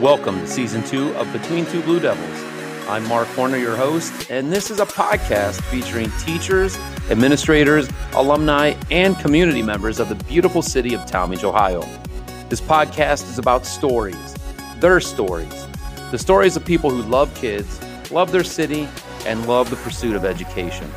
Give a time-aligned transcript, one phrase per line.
[0.00, 2.88] Welcome to season two of Between Two Blue Devils.
[2.88, 6.78] I'm Mark Horner, your host, and this is a podcast featuring teachers,
[7.10, 11.82] administrators, alumni, and community members of the beautiful city of Tallmadge, Ohio.
[12.48, 14.34] This podcast is about stories,
[14.78, 15.66] their stories,
[16.10, 17.78] the stories of people who love kids,
[18.10, 18.88] love their city,
[19.26, 20.90] and love the pursuit of education.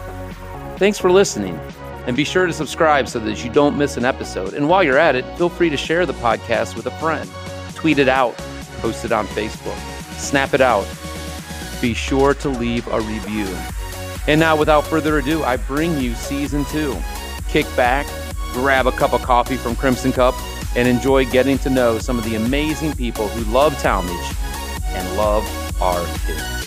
[0.78, 1.60] Thanks for listening,
[2.08, 4.54] and be sure to subscribe so that you don't miss an episode.
[4.54, 7.30] And while you're at it, feel free to share the podcast with a friend,
[7.76, 8.42] tweet it out,
[8.82, 9.78] post it on Facebook,
[10.18, 10.88] snap it out.
[11.82, 13.48] Be sure to leave a review.
[14.28, 16.98] And now, without further ado, I bring you season two.
[17.50, 18.08] Kick back,
[18.54, 20.34] grab a cup of coffee from Crimson Cup,
[20.76, 24.36] and enjoy getting to know some of the amazing people who love Tallmadge
[24.96, 25.44] and love
[25.82, 26.63] our kids.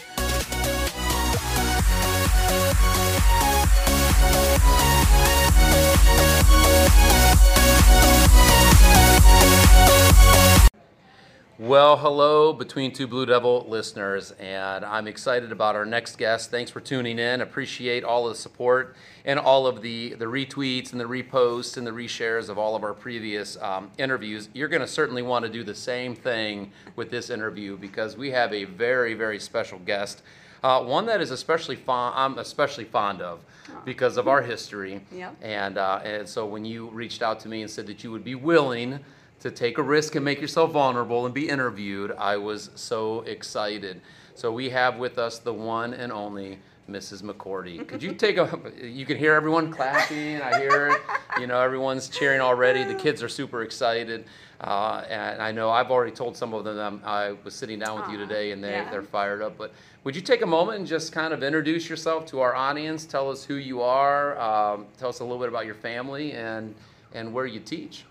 [11.58, 16.50] Well, hello, Between Two Blue Devil listeners, and I'm excited about our next guest.
[16.50, 17.40] Thanks for tuning in.
[17.40, 21.86] Appreciate all of the support and all of the, the retweets and the reposts and
[21.86, 24.50] the reshares of all of our previous um, interviews.
[24.52, 28.32] You're going to certainly want to do the same thing with this interview because we
[28.32, 30.20] have a very, very special guest.
[30.62, 33.40] Uh, one that is especially fond, I'm especially fond of
[33.86, 35.00] because of our history.
[35.10, 35.36] Yep.
[35.40, 38.24] And, uh, and so when you reached out to me and said that you would
[38.24, 39.00] be willing
[39.40, 44.00] to take a risk and make yourself vulnerable and be interviewed, I was so excited.
[44.34, 46.58] So we have with us the one and only
[46.90, 47.22] Mrs.
[47.22, 47.86] McCourtie.
[47.86, 48.60] Could you take a?
[48.80, 50.40] You can hear everyone clapping.
[50.40, 51.00] I hear it.
[51.40, 52.84] You know, everyone's cheering already.
[52.84, 54.26] The kids are super excited,
[54.60, 58.10] uh, and I know I've already told some of them I was sitting down with
[58.10, 58.90] you today, and they yeah.
[58.90, 59.58] they're fired up.
[59.58, 59.72] But
[60.04, 63.04] would you take a moment and just kind of introduce yourself to our audience?
[63.04, 64.38] Tell us who you are.
[64.38, 66.74] Um, tell us a little bit about your family and
[67.14, 68.04] and where you teach.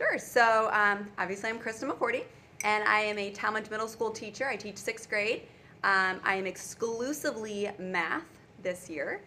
[0.00, 0.18] Sure.
[0.18, 2.24] So um, obviously, I'm Krista McCourtie,
[2.64, 4.48] and I am a Tallmadge Middle School teacher.
[4.48, 5.42] I teach sixth grade.
[5.84, 8.24] Um, I am exclusively math
[8.62, 9.20] this year.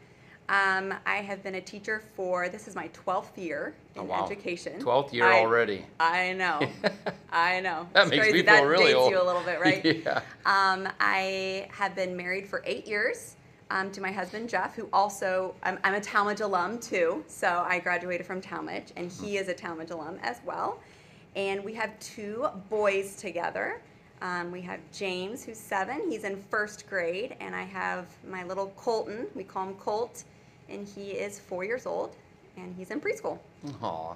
[0.50, 4.26] Um, I have been a teacher for this is my 12th year in Oh, wow.
[4.26, 4.82] education.
[4.82, 5.86] 12th year I- already.
[6.00, 6.60] I know.
[7.32, 7.88] I know.
[7.94, 8.38] That It's makes crazy.
[8.40, 9.12] me feel that really dates old.
[9.12, 9.86] you a little bit, right?
[10.04, 10.22] yeah.
[10.46, 13.36] Um, I have been married for eight years
[13.74, 17.24] um, to my husband Jeff, who also I'm, I'm a Tallmadge alum too.
[17.28, 20.80] So I graduated from Tallmadge, and he is a Tallmadge alum as well.
[21.36, 23.82] And we have two boys together.
[24.22, 26.02] Um, we have James, who's seven.
[26.08, 29.26] He's in first grade, and I have my little Colton.
[29.34, 30.24] We call him Colt,
[30.70, 32.16] and he is four years old,
[32.56, 33.40] and he's in preschool.
[33.82, 34.16] Aw.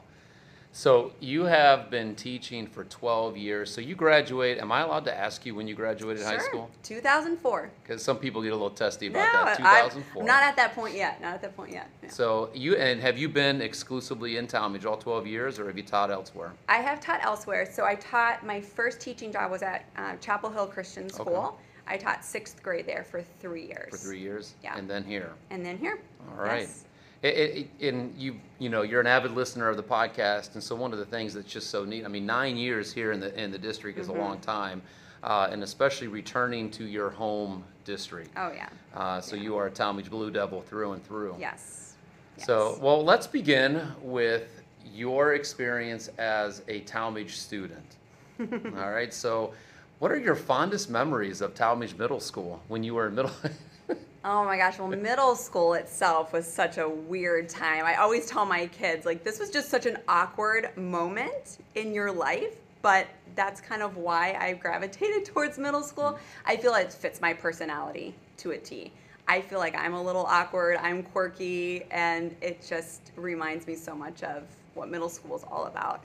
[0.78, 3.74] So you have been teaching for 12 years.
[3.74, 4.60] So you graduate.
[4.60, 6.46] Am I allowed to ask you when you graduated high Sure.
[6.46, 6.70] school?
[6.84, 7.72] 2004.
[7.82, 9.60] Because some people get a little testy No, about that.
[9.60, 10.24] I'm 2004.
[10.24, 11.20] not at that point yet.
[11.20, 11.90] Not at that point yet.
[12.04, 12.10] Yeah.
[12.10, 15.84] so you and have you been exclusively in Tallmadge all 12 years, or have you
[15.84, 16.54] taught elsewhere?
[16.70, 17.66] I have taught elsewhere.
[17.66, 21.56] So I taught, my first teaching job was at uh, Chapel Hill Christian School.
[21.56, 21.64] Okay.
[21.88, 23.90] I taught sixth grade there for three years.
[23.90, 24.54] For three years.
[24.62, 24.78] Yeah.
[24.78, 25.32] And then here.
[25.50, 26.00] And then here.
[26.30, 26.62] All right.
[26.62, 26.84] Yes.
[27.24, 30.76] It, it, and you, you know, you're an avid listener of the podcast, and so
[30.76, 32.06] one of the things that's just so neat.
[32.06, 34.20] I mean, nine years here in the in the district is Mm-hmm.
[34.20, 34.82] a long time,
[35.24, 38.30] uh, and especially returning to your home district.
[38.38, 38.70] Oh, yeah.
[38.94, 39.42] Uh, so Yeah.
[39.44, 41.36] you are a Tallmadge Blue Devil through and through.
[41.40, 41.96] Yes.
[42.38, 44.62] So, well, let's begin with
[44.94, 47.96] your experience as a Tallmadge student.
[48.40, 49.12] All right.
[49.12, 49.54] So,
[49.98, 53.32] what are your fondest memories of Tallmadge Middle School when you were in middle?
[54.26, 57.86] Oh my gosh, well, middle school itself was such a weird time.
[57.86, 62.12] I always tell my kids, like, this was just such an awkward moment in your
[62.12, 66.20] life, but that's kind of why I gravitated towards middle school.
[66.46, 68.92] I feel it fits my personality to a T.
[69.28, 73.96] I feel like I'm a little awkward, I'm quirky, and it just reminds me so
[73.96, 76.04] much of what middle school is all about.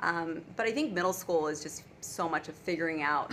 [0.00, 3.32] Um, but I think middle school is just so much of figuring out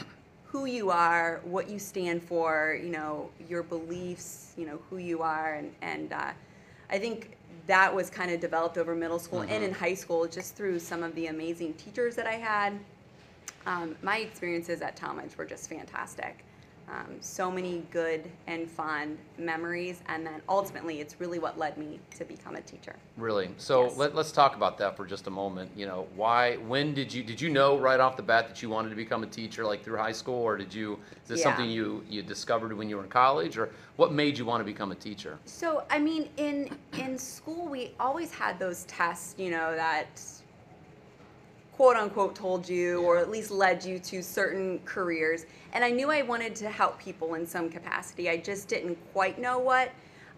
[0.51, 5.21] who you are, what you stand for, you know, your beliefs, you know, who you
[5.21, 6.31] are, and and uh,
[6.89, 7.37] I think
[7.67, 11.03] that was kind of developed over middle school and in high school just through some
[11.03, 12.77] of the amazing teachers that I had.
[13.65, 16.43] Um, my experiences at Tallmadge were just fantastic.
[16.91, 21.99] Um, so many good and fond memories, and then ultimately, it's really what led me
[22.17, 22.95] to become a teacher.
[23.15, 23.49] Really?
[23.57, 23.97] So Yes.
[23.97, 25.71] let, let's talk about that for just a moment.
[25.75, 28.69] You know, why, when did you, did you know right off the bat that you
[28.69, 31.43] wanted to become a teacher like through high school or did you, is this Yeah.
[31.45, 34.65] something you, you discovered when you were in college or what made you want to
[34.65, 35.37] become a teacher?
[35.45, 40.21] So I mean, in in school, we always had those tests, you know, that
[41.81, 45.47] quote unquote told you or at least led you to certain careers.
[45.73, 48.29] And I knew I wanted to help people in some capacity.
[48.29, 49.91] I just didn't quite know what.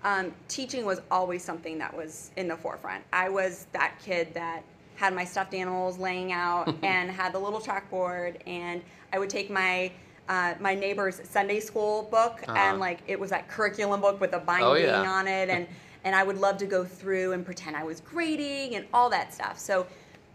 [0.05, 3.03] Um, teaching was always something that was in the forefront.
[3.11, 4.63] I was that kid that
[4.95, 8.81] had my stuffed animals laying out and had the little chalkboard and
[9.11, 9.91] I would take my
[10.29, 12.57] uh, my neighbor's Sunday school book Uh-huh.
[12.57, 15.11] and like it was that curriculum book with a binding yeah.
[15.11, 15.67] on it and
[16.05, 19.33] and I would love to go through and pretend I was grading and all that
[19.33, 19.57] stuff.
[19.59, 19.87] So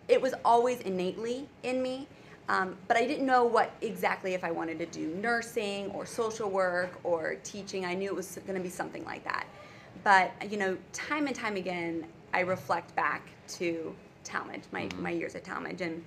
[0.08, 2.08] it was always innately in me.
[2.49, 6.49] Um, but I didn't know what exactly if I wanted to do nursing or social
[6.49, 7.84] work or teaching.
[7.84, 9.46] I knew it was going to be something like that.
[10.02, 13.94] But you know, time and time again, I reflect back to
[14.25, 16.02] Tallmadge, my, my years at Tallmadge, and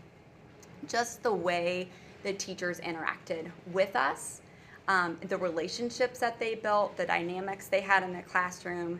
[0.87, 1.87] just the way
[2.23, 4.41] the teachers interacted with us,
[4.87, 8.99] um, the relationships that they built, the dynamics they had in the classroom.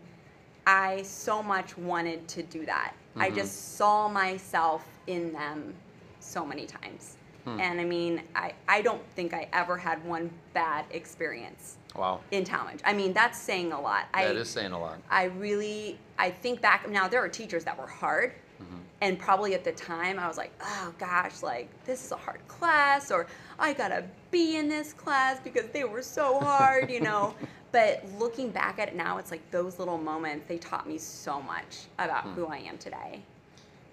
[0.68, 2.94] I so much wanted to do that.
[3.18, 5.74] I just saw myself in them
[6.20, 7.18] so many times.
[7.44, 7.60] Hmm.
[7.60, 12.22] And I mean, I, I don't think I ever had one bad experience Wow.
[12.32, 12.80] in Tallmadge.
[12.86, 14.06] I mean, that's saying a lot.
[14.14, 15.00] I, That is saying a lot.
[15.10, 17.08] I really, I think back now.
[17.08, 18.78] There are teachers that were hard, mm-hmm.
[19.02, 22.48] and probably at the time I was like, oh gosh, like this is a hard
[22.48, 23.28] class, or
[23.60, 27.36] I got to be in this class because they were so hard, you know.
[27.72, 31.42] but looking back at it now, it's like those little moments they taught me so
[31.42, 32.34] much about hmm.
[32.34, 33.22] who I am today.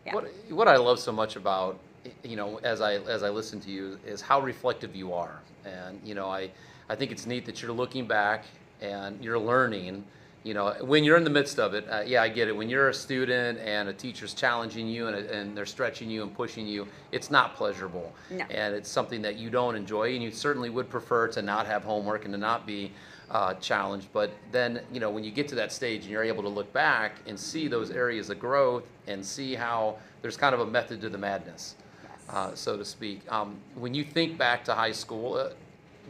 [0.08, 0.14] Yeah.
[0.14, 1.78] What what I love so much about
[2.22, 6.00] you know as I as I listen to you is how reflective you are, and
[6.02, 6.50] you know I
[6.88, 8.44] I think it's neat that you're looking back
[8.80, 10.04] and you're learning.
[10.44, 12.56] You know, when you're in the midst of it, uh, yeah, I get it.
[12.56, 16.32] When you're a student and a teacher's challenging you and, and they're stretching you and
[16.32, 18.14] pushing you, it's not pleasurable.
[18.30, 18.44] No.
[18.48, 21.82] And it's something that you don't enjoy, and you certainly would prefer to not have
[21.82, 22.92] homework and to not be
[23.30, 24.08] uh, challenged.
[24.12, 26.72] But then, you know, when you get to that stage and you're able to look
[26.72, 31.00] back and see those areas of growth and see how there's kind of a method
[31.02, 32.12] to the madness, Yes.
[32.30, 33.20] uh, so to speak.
[33.30, 35.50] Um, when you think back to high school, uh,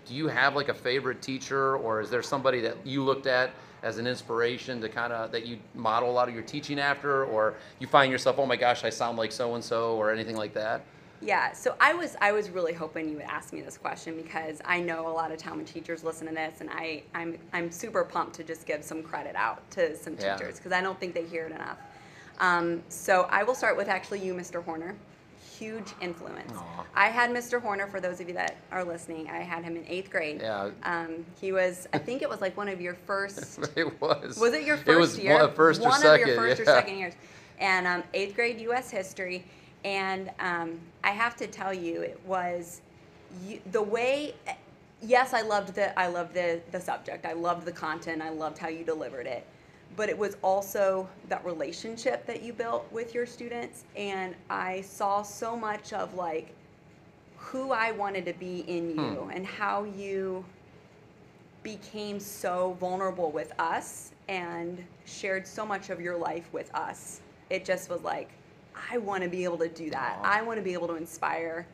[0.06, 3.50] do you have like a favorite teacher, or is there somebody that you looked at
[3.82, 7.24] as an inspiration to kind of that you model a lot of your teaching after,
[7.26, 10.36] or you find yourself, oh my gosh, I sound like so and so, or anything
[10.36, 10.82] like that?
[11.20, 14.60] Yeah, so I was I was really hoping you would ask me this question because
[14.64, 18.04] I know a lot of Tallmadge teachers listen to this, and I I'm I'm super
[18.04, 20.36] pumped to just give some credit out to some Yeah.
[20.36, 21.78] teachers because I don't think they hear it enough.
[22.38, 24.62] Um, so I will start with actually you, Mr.
[24.62, 24.94] Horner.
[25.58, 26.52] Huge influence.
[26.56, 26.84] Aw.
[26.94, 27.60] I had Mr.
[27.60, 29.28] Horner for those of you that are listening.
[29.28, 30.40] I had him in eighth grade.
[30.40, 30.70] Yeah.
[30.84, 34.38] Um, he was I think it was like one of your first it was.
[34.38, 35.34] was it your first It was year?
[35.36, 36.22] one, first one or second.
[36.22, 36.70] of your first yeah.
[36.70, 37.14] or second years.
[37.58, 38.88] And um, eighth grade U.S.
[38.88, 39.44] history,
[39.84, 42.80] and um, I have to tell you, it was
[43.46, 44.34] you, the way.
[45.02, 47.24] Yes, I loved the I loved the the subject.
[47.26, 48.22] I loved the content.
[48.22, 49.46] I loved how you delivered it.
[49.96, 55.22] But it was also that relationship that you built with your students, and I saw
[55.22, 56.54] so much of like
[57.36, 59.30] who I wanted to be in you Hmm.
[59.30, 60.44] and how you
[61.62, 67.20] became so vulnerable with us and shared so much of your life with us.
[67.50, 68.30] It just was like,
[68.90, 70.18] I want to be able to do that.
[70.22, 70.38] Aw.
[70.38, 71.66] I want to be able to inspire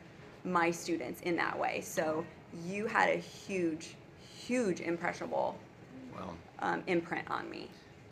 [0.43, 1.81] my students in that way.
[1.81, 2.25] So
[2.65, 3.95] you had a huge,
[4.37, 5.57] huge impressionable
[6.15, 7.67] Well, um, imprint on me.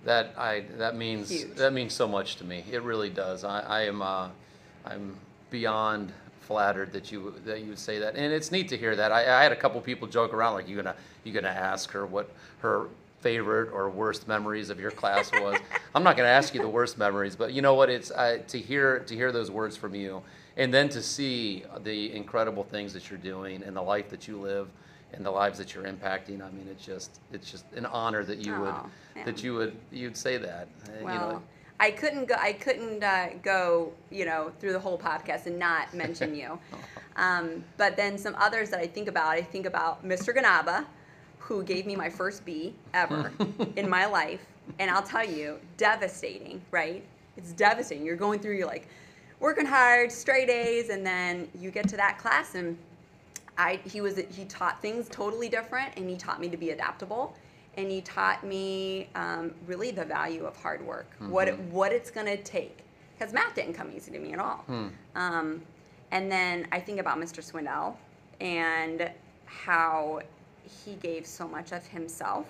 [0.05, 1.55] That I that means Huge.
[1.55, 2.65] that means so much to me.
[2.69, 3.45] It really does.
[3.45, 4.29] I, I am uh,
[4.85, 5.15] I'm
[5.49, 6.11] beyond
[6.41, 9.13] flattered that you that you would say that, and it's neat to hear that.
[9.13, 12.05] I, I had a couple people joke around like you gonna you gonna ask her
[12.05, 12.29] what
[12.59, 12.89] her
[13.27, 15.57] favorite or worst memories of your class was.
[15.95, 17.89] I'm not gonna ask you the worst memories, but you know what?
[17.89, 20.21] It's uh, to hear to hear those words from you,
[20.57, 24.37] and then to see the incredible things that you're doing and the life that you
[24.37, 24.67] live.
[25.15, 26.41] And the lives that you're impacting.
[26.41, 29.25] I mean, it's just it's just an honor that you would Aw, yeah.
[29.25, 30.67] that you would you'd say that.
[30.85, 31.41] uh, Well, you know,
[31.79, 32.33] I couldn't go.
[32.39, 33.93] I couldn't uh, go.
[34.09, 36.57] You know, through the whole podcast and not mention you.
[37.15, 39.27] Um, but then some others that I think about.
[39.27, 40.35] I think about Mr.
[40.35, 40.83] Ganaba,
[41.43, 43.31] who gave me my first B ever
[43.75, 44.41] in my life,
[44.79, 46.61] and I'll tell you, devastating.
[46.71, 47.03] Right?
[47.37, 48.05] It's devastating.
[48.05, 48.55] You're going through.
[48.55, 48.87] You're like
[49.39, 52.77] working hard, straight A's, and then you get to that class and
[53.57, 57.35] I he was he taught things totally different, and he taught me to be adaptable,
[57.77, 62.09] and he taught me um, really the value of hard work, what it, what it's
[62.09, 62.79] gonna take,
[63.17, 64.63] because math didn't come easy to me at all.
[65.15, 65.61] Um,
[66.11, 67.43] and then I think about Mr.
[67.43, 67.95] Swindell
[68.39, 69.09] and
[69.45, 70.21] how
[70.85, 72.47] he gave so much of himself,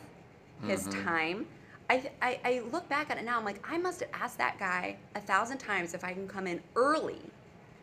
[0.66, 1.06] his mm-hmm.
[1.06, 1.48] time.
[1.90, 3.38] I, I, I look back at it now.
[3.38, 6.48] I'm like, I must have asked that guy a thousand times if I can come
[6.48, 7.20] in early,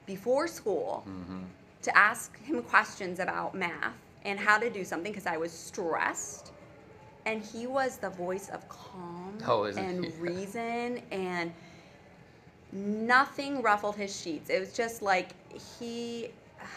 [0.06, 1.42] before school, mm-hmm.
[1.82, 3.94] to ask him questions about math
[4.24, 6.52] and how to do something because I was stressed.
[7.26, 10.10] And he was the voice of calm Oh, and he?
[10.18, 11.52] reason and
[12.72, 14.50] nothing ruffled his sheets.
[14.50, 15.30] It was just like
[15.78, 16.28] he,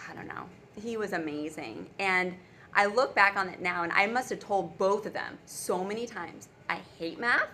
[0.10, 0.46] I don't know,
[0.82, 1.90] he was amazing.
[2.00, 2.36] And
[2.76, 5.84] I look back on it now and I must have told both of them so
[5.84, 7.48] many times I hate math.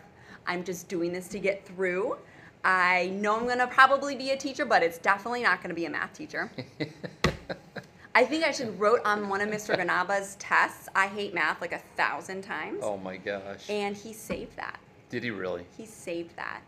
[0.47, 2.17] I'm just doing this to get through.
[2.63, 5.89] I know I'm gonna probably be a teacher, but it's definitely not gonna be a
[5.89, 6.51] math teacher.
[8.15, 9.77] I think I should wrote on one of Mr.
[9.77, 12.79] Ganaba's tests, I hate math like a thousand times.
[12.81, 13.69] oh my gosh.
[13.69, 14.79] And he saved that.
[15.09, 15.65] Did he really?
[15.77, 16.61] He saved that.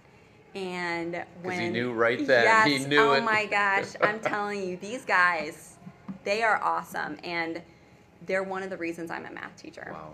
[0.56, 2.44] And when Because he knew right then.
[2.44, 3.24] yes, He knew oh it.
[3.24, 5.78] my gosh, I'm telling you, these guys,
[6.24, 7.62] they are awesome, and
[8.26, 9.90] they're one of the reasons I'm a math teacher.
[9.92, 10.14] Wow.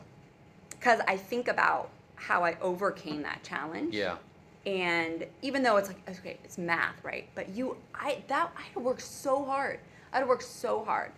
[0.70, 3.94] Because I think about how I overcame that challenge.
[3.94, 4.18] Yeah.
[4.66, 7.28] And even though it's like okay, it's math, right?
[7.36, 9.80] But you, I that I had to work so hard.
[10.12, 11.12] I had to work so hard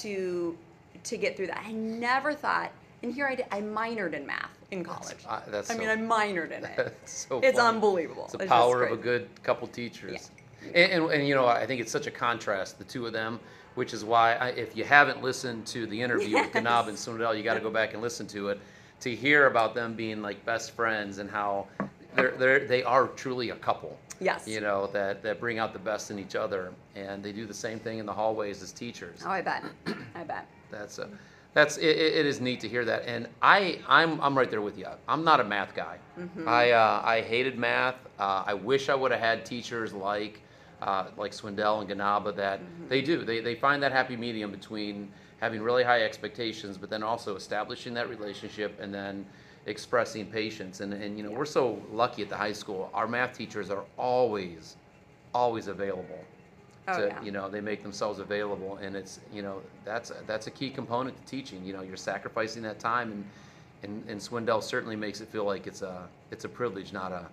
[0.00, 0.56] to
[1.04, 1.62] to get through that.
[1.64, 3.46] I never thought, and here I did.
[3.52, 5.18] I minored in math in college.
[5.28, 6.72] uh, that's I mean, I minored in it.
[6.76, 7.76] That's so it's funny.
[7.76, 8.24] unbelievable.
[8.24, 10.30] It's the just power of a good couple teachers.
[10.74, 13.38] And, and, and, you know, I think it's such a contrast, the two of them,
[13.74, 16.64] which is why I, if you haven't listened to the interview with Yes.
[16.64, 18.60] Ganab and Sundell, you got to go back and listen to it
[19.00, 21.66] to hear about them being like best friends and how
[22.14, 23.98] they're, they're, they are truly a couple.
[24.20, 24.46] Yes.
[24.46, 26.72] You know, that, that bring out the best in each other.
[26.94, 29.20] And they do the same thing in the hallways as teachers.
[29.24, 29.64] Oh, I bet.
[30.14, 30.46] I bet.
[30.70, 31.08] That's a,
[31.54, 34.78] that's it, it is neat to hear that, and I I'm I'm right there with
[34.78, 34.86] you.
[35.06, 35.98] I'm not a math guy.
[36.46, 37.96] I uh, I hated math.
[38.18, 40.40] Uh, I wish I would have had teachers like
[40.82, 43.24] uh, like Swindell and Ganaba that they do.
[43.24, 45.10] They they find that happy medium between
[45.40, 49.24] having really high expectations, but then also establishing that relationship and then
[49.66, 50.80] expressing patience.
[50.80, 52.90] And and you know we're so lucky at the high school.
[52.92, 54.76] Our math teachers are always
[55.34, 56.18] always available
[56.88, 57.22] Oh, to, yeah.
[57.22, 61.16] you know, they make themselves available, and it's, you know, that's that's a key component
[61.16, 61.64] to teaching.
[61.64, 63.24] You know, you're sacrificing that time, and
[63.84, 67.26] and, and Swindell certainly makes it feel like it's a it's a privilege, not a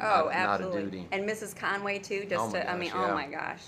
[0.00, 0.80] Oh, not absolutely.
[0.80, 1.06] a duty.
[1.12, 1.54] And Mrs.
[1.56, 2.26] Conway too.
[2.28, 3.62] Just Oh to, I mean, gosh, oh my gosh.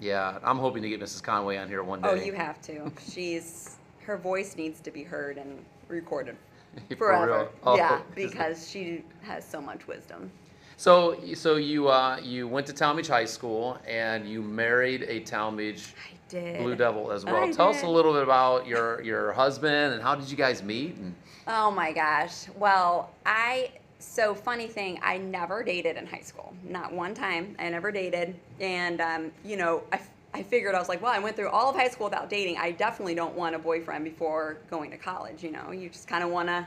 [0.00, 1.22] Yeah, I'm hoping to get Mrs.
[1.22, 2.08] Conway on here one day.
[2.10, 2.90] Oh, you have to.
[3.10, 6.36] She's her voice needs to be heard and recorded
[6.90, 7.26] For forever.
[7.26, 7.48] real?
[7.64, 10.30] Oh, yeah, because she has so much wisdom.
[10.76, 15.92] So so you uh, you went to Tallmadge High School and you married a Tallmadge
[16.30, 17.44] Blue Devil as well.
[17.44, 20.62] I Tell us a little bit about your your husband and how did you guys
[20.62, 20.96] meet?
[20.96, 21.14] And
[21.46, 22.46] Oh my gosh.
[22.56, 23.70] Well, I
[24.04, 26.54] so funny thing, I never dated in high school.
[26.64, 27.56] Not one time.
[27.58, 28.34] I never dated.
[28.60, 30.00] And um, you know, I,
[30.32, 32.58] I figured I was like, well, I went through all of high school without dating.
[32.58, 35.70] I definitely don't want a boyfriend before going to college, you know.
[35.70, 36.66] You just kind of want to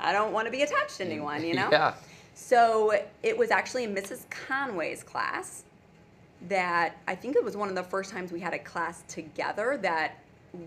[0.00, 1.68] I don't want to be attached to anyone, you know?
[1.70, 1.94] yeah.
[2.34, 4.28] So it was actually in Mrs.
[4.28, 5.64] Conway's class
[6.48, 9.78] that I think it was one of the first times we had a class together
[9.82, 10.18] that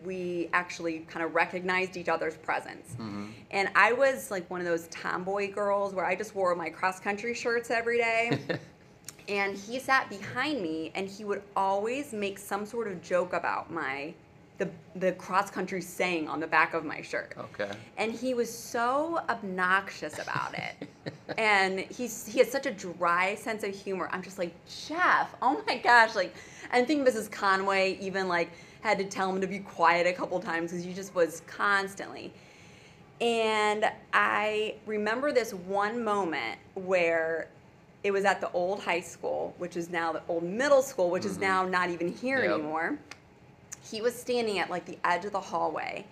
[0.06, 2.94] we actually kind of recognized each other's presence.
[2.94, 3.28] Mm-hmm.
[3.52, 7.00] And I was like one of those tomboy girls where I just wore my cross
[7.00, 8.40] country shirts every day.
[9.30, 13.72] and he sat behind me and he would always make some sort of joke about
[13.72, 14.14] my
[14.58, 17.70] the the cross country saying on the back of my shirt Okay.
[17.98, 20.90] and he was so obnoxious about it.
[21.38, 24.10] and he's he has such a dry sense of humor.
[24.12, 24.54] I'm just like,
[24.88, 26.34] Jeff, oh my gosh, like
[26.72, 27.30] I think Mrs.
[27.30, 28.50] Conway even like
[28.88, 32.34] had to tell him to be quiet a couple times because he just was constantly.
[33.20, 37.50] And I remember this one moment where
[38.04, 41.26] it was at the old high school, which is now the old middle school, which
[41.26, 41.42] is mm-hmm.
[41.42, 42.52] now not even here Yep.
[42.52, 42.98] anymore
[43.90, 46.06] he was standing at like the edge of the hallway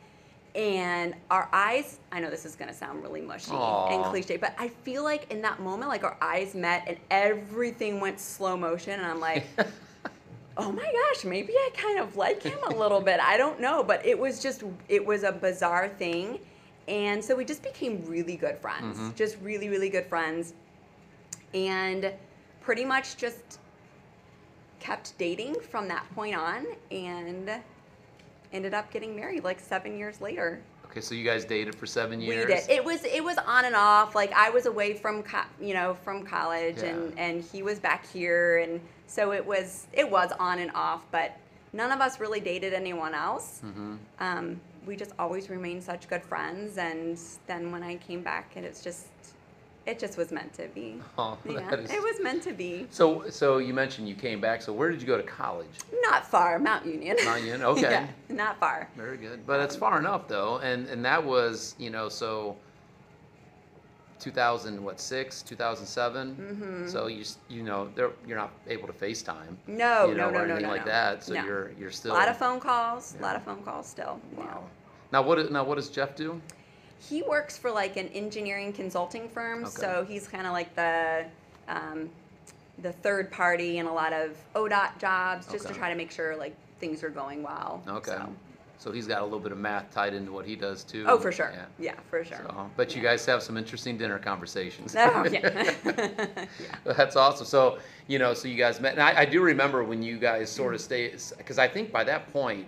[0.54, 4.54] and our eyes i know this is going to sound really mushy and cliche but
[4.58, 9.00] i feel like in that moment like our eyes met and everything went slow motion
[9.00, 9.46] and i'm like
[10.58, 13.20] oh my gosh maybe i kind of like him a little bit.
[13.20, 16.40] I don't know but it was just it was a bizarre thing.
[16.88, 19.16] And so we just became really good friends mm-hmm.
[19.16, 20.54] just really really good friends.
[21.54, 22.12] And
[22.62, 23.60] pretty much just
[24.80, 27.50] kept dating from that point on and
[28.54, 30.62] ended up getting married like seven years later.
[30.96, 32.48] Okay, so you guys dated for seven years.
[32.48, 32.70] We did.
[32.70, 34.16] It was it was on and off.
[34.16, 38.10] Like I was away from co- you know from college and and he was back
[38.10, 41.04] here and so it was it was on and off.
[41.12, 41.38] But
[41.74, 43.60] none of us really dated anyone else.
[43.66, 43.96] Mm-hmm.
[44.20, 46.78] Um, we just always remained such good friends.
[46.78, 49.08] And then when I came back, and it's just
[49.86, 51.00] it just was meant to be.
[51.18, 52.88] Oh, yeah, is- it was meant to be.
[52.90, 54.62] So, so you mentioned you came back.
[54.62, 55.68] So, where did you go to college?
[56.02, 57.18] Not far, Mount Union.
[57.24, 57.82] Mount Union, okay.
[57.82, 58.90] yeah, not far.
[58.98, 62.58] Very good, but it's far enough though, and and that was you know so.
[64.20, 66.88] 2000 what six 2007 Mm-hmm.
[66.88, 67.90] so you you know
[68.26, 70.86] you're not able to FaceTime No, you know, no, no, or no, anything no, like
[70.86, 70.92] no.
[70.92, 73.14] that so you're you're still A lot of phone calls.
[73.14, 73.26] A Yeah.
[73.28, 74.20] lot of phone calls still.
[74.38, 74.46] yeah.
[74.46, 74.64] wow
[75.12, 76.42] now what now what does Jeff do
[77.00, 79.70] He works for like an engineering consulting firm, Okay.
[79.72, 81.26] so he's kind of like the
[81.68, 82.10] um,
[82.80, 86.36] the third party in a lot of ODOT jobs, just to try to make sure
[86.36, 87.82] like things are going well.
[87.88, 88.12] Okay.
[88.12, 88.30] So,
[88.78, 91.06] So he's got a little bit of math tied into what he does too.
[91.08, 91.54] Oh, for sure.
[91.56, 91.66] Yeah.
[91.80, 92.38] Yeah, for sure.
[92.38, 94.94] So, but you guys have some interesting dinner conversations.
[94.98, 96.46] Oh, yeah.
[96.84, 97.46] That's awesome.
[97.46, 100.52] So, you know, so you guys met, and I, I do remember when you guys
[100.52, 102.68] sort of stayed, because I think by that point,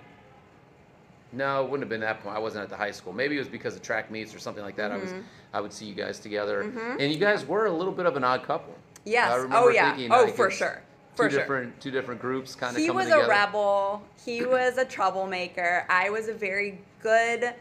[1.34, 2.36] no, it wouldn't have been that point.
[2.36, 3.14] I wasn't at the high school.
[3.14, 4.92] Maybe it was because of track meets or something like that.
[4.92, 5.22] I was, Mm-hmm.
[5.54, 6.62] I would see you guys together,
[7.00, 8.76] and you guys were a little bit of an odd couple.
[9.06, 9.32] Yes.
[9.32, 9.92] I Oh, yeah.
[9.92, 10.82] thinking, Oh, like, for sure.
[11.16, 11.40] Two For sure.
[11.40, 13.26] different, two different groups kind of he coming was together.
[13.26, 14.04] a rebel.
[14.24, 15.86] He was a troublemaker.
[15.90, 17.54] I was a very good,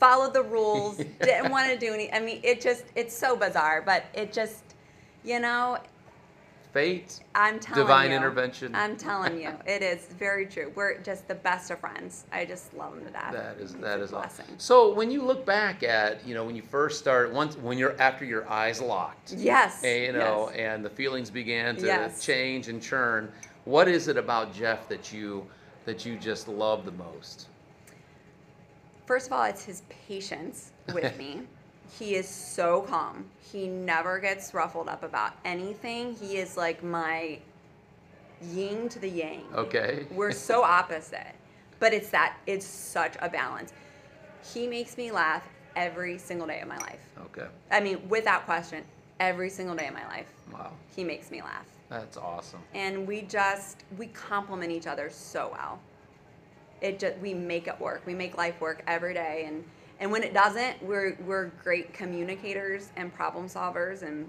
[0.00, 2.12] followed the rules, didn't want to do any.
[2.12, 4.62] I mean, it just, it's so bizarre, but it just,
[5.22, 5.78] you know,
[6.78, 7.20] Fate.
[7.36, 8.16] I'm telling Divine you.
[8.16, 8.74] intervention.
[8.74, 10.72] I'm telling you, it is very true.
[10.74, 12.24] We're just the best of friends.
[12.32, 13.32] I just love him to death.
[13.32, 14.44] That is that is awesome.
[14.58, 17.98] So when you look back at you know when you first start once when you're
[18.02, 19.84] after your eyes locked, Yes.
[19.84, 20.58] and, you know, yes.
[20.58, 22.24] and the feelings began to Yes.
[22.24, 23.30] change and churn.
[23.66, 25.46] What is it about Jeff that you
[25.84, 27.46] that you just love the most?
[29.06, 31.42] First of all, it's his patience with me.
[31.98, 33.26] He is so calm.
[33.52, 36.14] He never gets ruffled up about anything.
[36.14, 37.38] He is like my
[38.42, 39.44] yin to the yang.
[39.54, 40.06] Okay.
[40.10, 41.34] We're so opposite,
[41.80, 43.72] but it's that it's such a balance.
[44.52, 47.00] He makes me laugh every single day of my life.
[47.26, 47.46] Okay.
[47.70, 48.84] I mean, without question,
[49.20, 50.72] every single day of my life, Wow.
[50.94, 51.66] he makes me laugh.
[51.88, 52.60] That's awesome.
[52.74, 55.78] And we just we complement each other so well.
[56.80, 58.02] It just we make it work.
[58.04, 59.64] We make life work every day, and
[60.00, 64.28] and when it doesn't, we're we're great communicators and problem solvers, and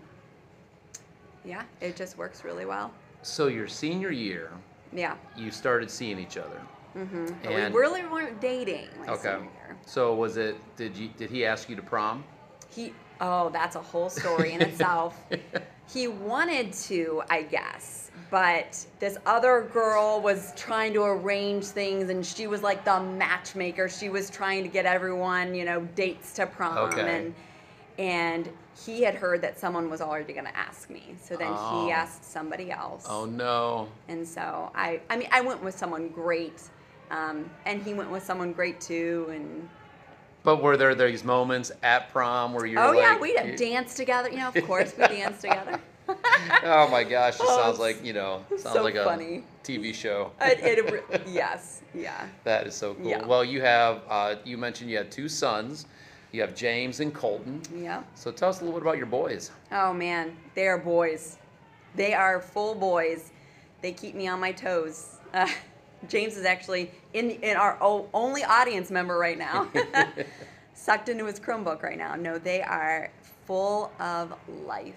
[1.44, 2.92] yeah, it just works really well.
[3.22, 4.52] So your senior year,
[4.94, 5.16] Yeah.
[5.36, 6.62] you started seeing each other.
[6.96, 7.48] Mm-hmm.
[7.48, 8.88] And- we really weren't dating.
[9.08, 9.22] Okay.
[9.22, 9.78] Senior year.
[9.86, 10.56] So was it?
[10.78, 11.10] Did you?
[11.18, 12.24] Did he ask you to prom?
[12.70, 15.20] He oh, that's a whole story in itself.
[15.88, 22.26] He wanted to, I guess, but this other girl was trying to arrange things, and
[22.26, 23.88] she was like the matchmaker.
[23.88, 27.02] She was trying to get everyone, you know, dates to prom, Okay.
[27.18, 27.36] and
[27.98, 28.50] and
[28.86, 31.16] he had heard that someone was already going to ask me.
[31.24, 31.86] So then Oh.
[31.86, 33.06] he asked somebody else.
[33.10, 33.88] Oh no.
[34.10, 36.62] And so I, I mean, I went with someone great,
[37.10, 39.70] um, and he went with someone great too, and
[40.46, 43.48] But were there these moments at prom where you're like oh like, yeah, we'd have
[43.48, 44.30] you- danced together.
[44.30, 45.80] You know, of course we danced together.
[46.64, 49.44] Oh my gosh, it Oh, sounds like you know, sounds so like a funny.
[49.64, 50.32] TV show.
[50.40, 52.28] It, it, yes, yeah.
[52.44, 53.08] That is so cool.
[53.10, 53.26] Yeah.
[53.26, 55.88] Well, you have uh, you mentioned you had two sons.
[56.32, 57.60] You have James and Colton.
[57.76, 58.04] Yeah.
[58.14, 59.50] So tell us a little bit about your boys.
[59.72, 61.38] Oh man, they are boys.
[61.96, 63.32] They are full boys.
[63.82, 65.18] They keep me on my toes.
[65.34, 65.48] Uh,
[66.08, 69.68] James is actually in in our o- only audience member right now,
[70.74, 72.16] sucked into his Chromebook right now.
[72.16, 73.10] No, they are
[73.46, 74.34] full of
[74.66, 74.96] life,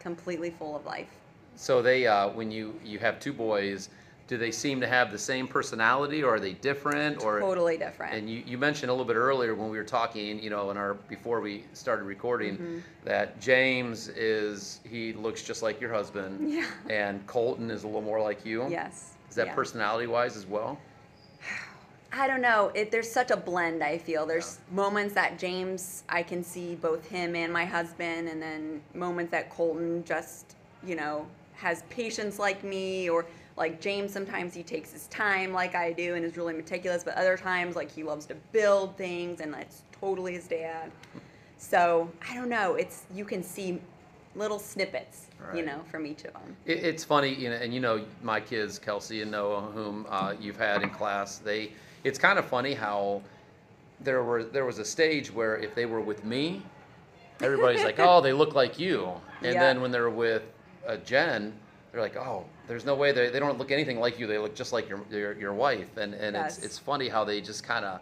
[0.00, 1.08] completely full of life.
[1.56, 3.88] So they, uh, when you you have two boys,
[4.28, 7.40] do they seem to have the same personality, or are they different, or?
[7.40, 8.12] Totally different.
[8.14, 10.76] And you, you mentioned a little bit earlier when we were talking, you know, in
[10.76, 12.78] our before we started recording, Mm-hmm.
[13.04, 16.66] that James is he looks just like your husband, Yeah.
[16.90, 18.68] and Colton is a little more like you.
[18.68, 19.12] yes.
[19.36, 19.54] Is that yeah.
[19.54, 20.78] personality wise as well?
[22.14, 22.72] I don't know.
[22.74, 23.82] It, there's such a blend.
[23.82, 28.40] I feel there's moments that James, I can see both him and my husband, and
[28.40, 33.26] then moments that Colton just, you know, has patience like me, or
[33.58, 34.10] like James.
[34.10, 37.76] Sometimes he takes his time like I do and is really meticulous, but other times
[37.76, 40.90] like he loves to build things, and that's totally his dad.
[41.58, 42.76] So I don't know.
[42.76, 43.82] It's you can see
[44.34, 46.56] little snippets, you know, from each of them.
[46.64, 50.34] It, it's funny, you know, and you know my kids, Kelsey and Noah, whom uh,
[50.40, 51.38] you've had in class.
[51.38, 51.72] They,
[52.04, 53.22] it's kind of funny how
[54.00, 56.62] there were there was a stage where if they were with me,
[57.42, 59.08] everybody's like, oh, they look like you,
[59.42, 59.60] and Yeah.
[59.60, 60.42] then when they're with
[60.86, 61.52] uh, Jen,
[61.92, 64.26] they're like, oh, there's no way they, they don't look anything like you.
[64.26, 66.56] They look just like your your, your wife, and and Yes.
[66.58, 68.00] it's it's funny how they just kind of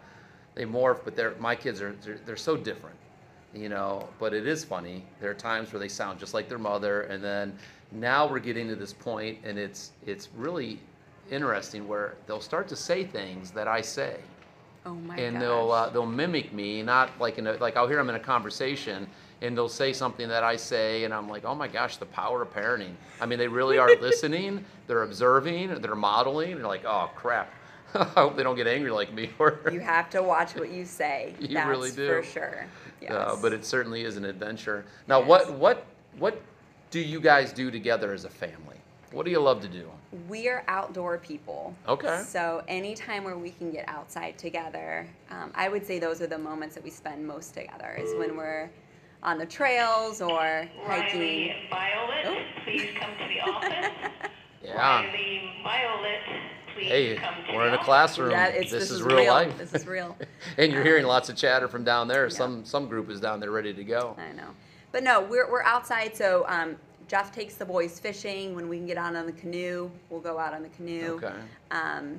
[0.55, 2.95] they morph, but they're my kids are they're, they're so different
[3.55, 5.03] you know but it is funny.
[5.21, 7.57] There are times where they sound just like their mother and then
[7.91, 10.79] now we're getting to this point and it's it's really
[11.31, 14.17] interesting where they'll start to say things that i say.
[14.85, 15.41] Oh my and gosh.
[15.41, 18.19] they'll uh, they'll mimic me not like in a like i'll hear them in a
[18.19, 19.07] conversation
[19.41, 22.43] and they'll say something that i say and i'm like oh my gosh the power
[22.43, 22.93] of parenting.
[23.19, 27.51] I mean they really are listening they're observing they're modeling and they're like oh crap
[28.15, 30.85] i hope they don't get angry like me or You have to watch what you
[30.85, 31.33] say.
[31.39, 32.07] You That's really do.
[32.07, 32.65] for sure.
[33.01, 33.11] Yes.
[33.11, 34.85] Uh, but it certainly is an adventure.
[35.07, 35.27] Now, Yes.
[35.29, 35.85] what what
[36.17, 36.41] what
[36.91, 38.77] do you guys do together as a family?
[39.11, 39.89] What do you love to do?
[40.29, 41.75] we are outdoor people.
[41.89, 42.21] Okay.
[42.25, 46.37] So anytime where we can get outside together, um, I would say those are the
[46.37, 47.97] moments that we spend most together.
[47.99, 48.69] Is when we're
[49.23, 51.19] on the trails or hiking.
[51.19, 52.37] Riley Violet, Oh.
[52.63, 53.91] please come to the office.
[54.63, 55.01] Yeah.
[55.01, 56.19] Riley Violet,
[56.75, 57.19] hey,
[57.53, 58.31] we're in a classroom.
[58.31, 59.57] That, it's, this, this, is, is real, life.
[59.57, 60.17] This is real.
[60.57, 62.27] and you're hearing lots of chatter from down there.
[62.27, 62.35] Yeah.
[62.35, 64.15] Some some group is down there ready to go.
[64.17, 64.49] I know.
[64.91, 66.77] But no, we're, we're outside, so um,
[67.09, 68.55] Jeff takes the boys fishing.
[68.55, 71.19] When we can get out on the canoe, we'll go out on the canoe.
[71.21, 71.33] Okay.
[71.71, 72.17] Um,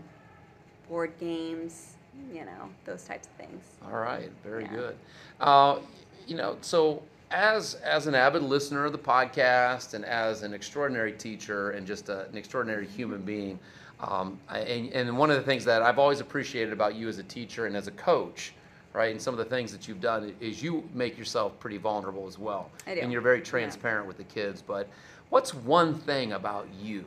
[0.88, 1.94] board games,
[2.32, 3.64] you know, those types of things.
[3.84, 4.74] All right, very Yeah.
[4.74, 4.96] good.
[5.40, 5.78] Uh,
[6.26, 11.12] you know, so as as an avid listener of the podcast and as an extraordinary
[11.12, 13.58] teacher and just a, an extraordinary human being,
[14.00, 17.18] um, I, and, and one of the things that I've always appreciated about you as
[17.18, 18.52] a teacher and as a coach,
[18.92, 22.26] right, and some of the things that you've done is you make yourself pretty vulnerable
[22.26, 23.00] as well, I do.
[23.00, 24.62] and you're very transparent with the kids.
[24.62, 24.88] But
[25.30, 27.04] what's one thing about you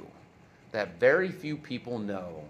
[0.71, 2.43] that very few people know?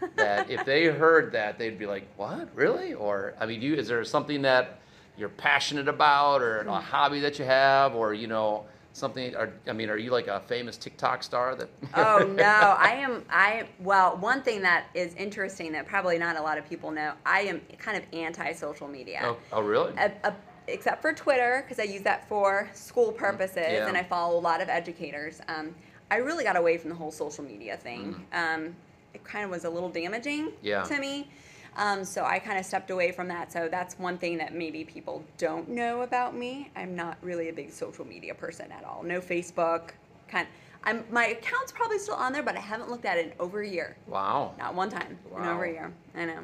[0.16, 2.48] that if they heard that, they'd be like, "What?
[2.54, 4.78] Really?" Or I mean, do you, is there something that
[5.16, 6.68] you're passionate about, or Hmm.
[6.68, 8.66] a hobby that you have, or you know
[8.96, 9.34] something?
[9.36, 11.68] Or, I mean, are you like a famous TikTok star that?
[11.94, 13.24] oh no, I am.
[13.30, 17.12] I well, one thing that is interesting that probably not a lot of people know.
[17.24, 19.20] I am kind of anti-social media.
[19.22, 19.92] oh, oh, really?
[19.98, 20.34] A- a-
[20.68, 23.86] except for Twitter, because I use that for school purposes, Yeah.
[23.86, 25.40] and I follow a lot of educators.
[25.46, 25.74] Um,
[26.10, 28.26] I really got away from the whole social media thing.
[28.32, 28.74] Um,
[29.14, 30.52] it kind of was a little damaging Mm.
[30.62, 30.82] Yeah.
[30.84, 31.30] to me.
[31.76, 33.52] Um, so I kind of stepped away from that.
[33.52, 36.70] So that's one thing that maybe people don't know about me.
[36.74, 39.02] I'm not really a big social media person at all.
[39.02, 39.90] No Facebook.
[40.28, 40.48] Kind.
[40.84, 43.60] I'm my account's probably still on there, but I haven't looked at it in over
[43.60, 43.96] a year.
[44.06, 45.54] Wow, Not one time in Wow.
[45.54, 45.92] over a year.
[46.14, 46.40] I know.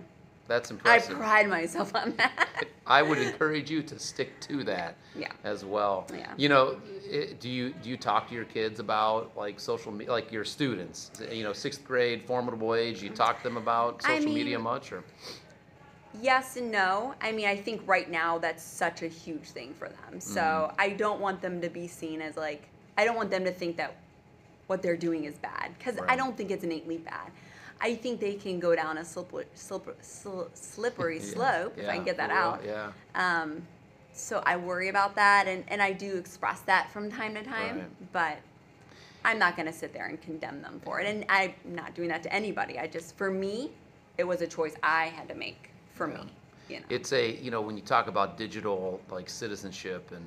[0.48, 1.16] That's impressive.
[1.16, 2.66] I pride myself on that.
[2.86, 5.28] I would encourage you to stick to that Yeah.
[5.44, 6.06] as well.
[6.12, 6.32] Yeah.
[6.36, 6.80] You know,
[7.40, 11.10] do you do you talk to your kids about like social media, like your students?
[11.30, 13.02] You know, sixth grade, formidable age.
[13.02, 15.04] You talk to them about I social media much, or
[16.20, 17.14] Yes and no.
[17.20, 20.20] I mean, I think right now that's such a huge thing for them.
[20.20, 20.80] So mm-hmm.
[20.80, 23.76] I don't want them to be seen as like, I don't want them to think
[23.78, 23.94] that
[24.66, 27.30] what they're doing is bad because I don't think it's innately bad.
[27.82, 29.94] I think they can go down a slippery, slippery,
[30.54, 32.62] slippery Yeah, slope if I can get that real, out.
[32.64, 32.92] Yeah.
[33.14, 33.62] Um,
[34.12, 37.78] so I worry about that, and, and I do express that from time to time,
[37.78, 38.12] Right.
[38.12, 38.36] but
[39.24, 41.06] I'm not going to sit there and condemn them for it.
[41.06, 42.78] And I'm not doing that to anybody.
[42.78, 43.70] I just, for me,
[44.18, 46.18] it was a choice I had to make for Yeah.
[46.22, 46.30] me.
[46.68, 46.86] You know?
[46.90, 50.24] it's a you know when you talk about digital like citizenship and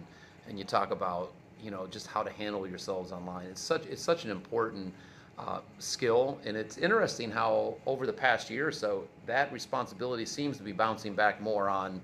[0.48, 1.32] and you talk about
[1.63, 4.94] you know just how to handle yourselves online it's such it's such an important
[5.38, 10.58] uh, skill and it's interesting how over the past year or so that responsibility seems
[10.58, 12.02] to be bouncing back more on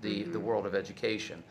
[0.00, 1.42] the the world of education.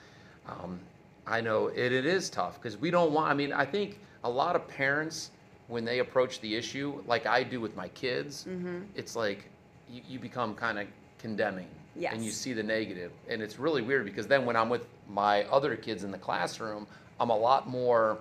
[0.47, 0.79] Um,
[1.25, 4.29] i know it, it is tough because we don't want i mean i think a
[4.29, 5.31] lot of parents
[5.67, 8.79] when they approach the issue like i do with my kids Mm-hmm.
[8.95, 9.49] it's like
[9.89, 10.87] you, you become kind of
[11.19, 11.67] condemning
[12.13, 13.11] and you see the negative.
[13.27, 16.87] And it's really weird because then when i'm with my other kids in the classroom
[17.19, 18.19] i'm a lot more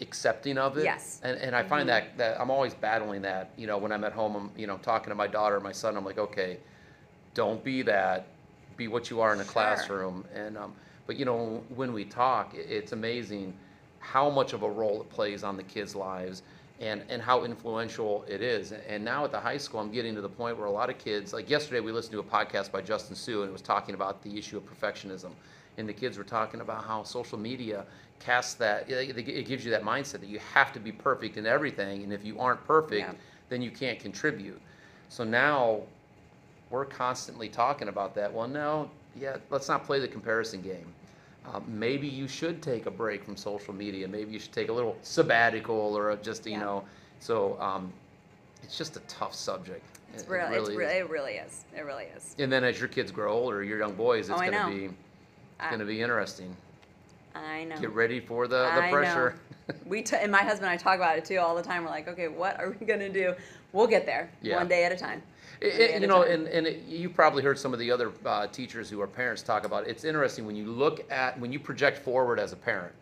[0.00, 1.18] accepting of it Yes.
[1.22, 1.26] Mm-hmm.
[1.34, 4.12] and, and i find that that i'm always battling that you know when i'm at
[4.12, 6.58] home i'm you know talking to my daughter or my son i'm like okay
[7.34, 8.26] don't be that
[8.76, 9.52] be what you are in the Sure.
[9.52, 10.72] classroom and um,
[11.06, 13.52] but you know when we talk it's amazing
[13.98, 16.42] how much of a role it plays on the kids lives
[16.80, 20.22] and, and how influential it is and now at the high school i'm getting to
[20.22, 22.80] the point where a lot of kids like yesterday we listened to a podcast by
[22.80, 25.30] justin sue and it was talking about the issue of perfectionism
[25.78, 27.84] and the kids were talking about how social media
[28.18, 32.02] casts that it, gives you that mindset that you have to be perfect in everything
[32.02, 33.14] and if you aren't perfect Yeah.
[33.48, 34.60] then you can't contribute
[35.08, 35.80] so now
[36.70, 38.32] we're constantly talking about that.
[38.32, 40.86] Well, no, yeah, let's not play the comparison game.
[41.46, 44.06] Uh, maybe you should take a break from social media.
[44.06, 46.60] Maybe you should take a little sabbatical or a just, you Yeah.
[46.60, 46.84] know.
[47.18, 47.92] So um,
[48.62, 49.82] it's just a tough subject.
[50.14, 51.64] It's It- really, it really, it really is.
[51.76, 52.36] It really is.
[52.38, 54.94] And then as your kids grow older, your young boys, it's Oh, going to be
[55.60, 56.54] I- going to be interesting.
[57.34, 57.78] I know.
[57.78, 59.36] Get ready for the, the I pressure.
[59.68, 59.74] Know.
[59.86, 61.84] We t- and my husband and I talk about it too all the time.
[61.84, 63.34] We're like, okay, what are we gonna do?
[63.72, 64.56] We'll get there Yeah.
[64.56, 65.22] one day at a time.
[65.60, 66.32] It- it- you know, time.
[66.32, 69.42] and, and it, you probably heard some of the other uh, teachers who are parents
[69.42, 69.90] talk about it.
[69.90, 72.92] It's interesting when you look at, when you project forward as a parent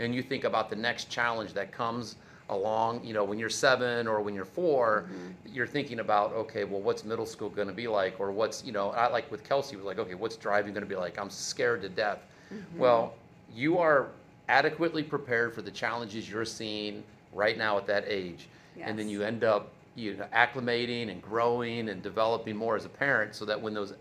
[0.00, 2.16] and you think about the next challenge that comes
[2.50, 5.54] along, you know, when you're seven or when you're 4 Mm-hmm.
[5.54, 8.18] you're thinking about, okay, well, what's middle school going to be like?
[8.18, 10.88] Or what's, you know, I like with Kelsey was like, okay, what's driving going to
[10.88, 11.18] be like?
[11.18, 12.20] I'm scared to death.
[12.52, 12.78] Mm-hmm.
[12.78, 13.14] Well,
[13.54, 14.08] you are
[14.48, 18.48] adequately prepared for the challenges you're seeing right now at that age.
[18.80, 22.88] And then you end up you know, acclimating and growing and developing more as a
[22.88, 23.94] parent so that when those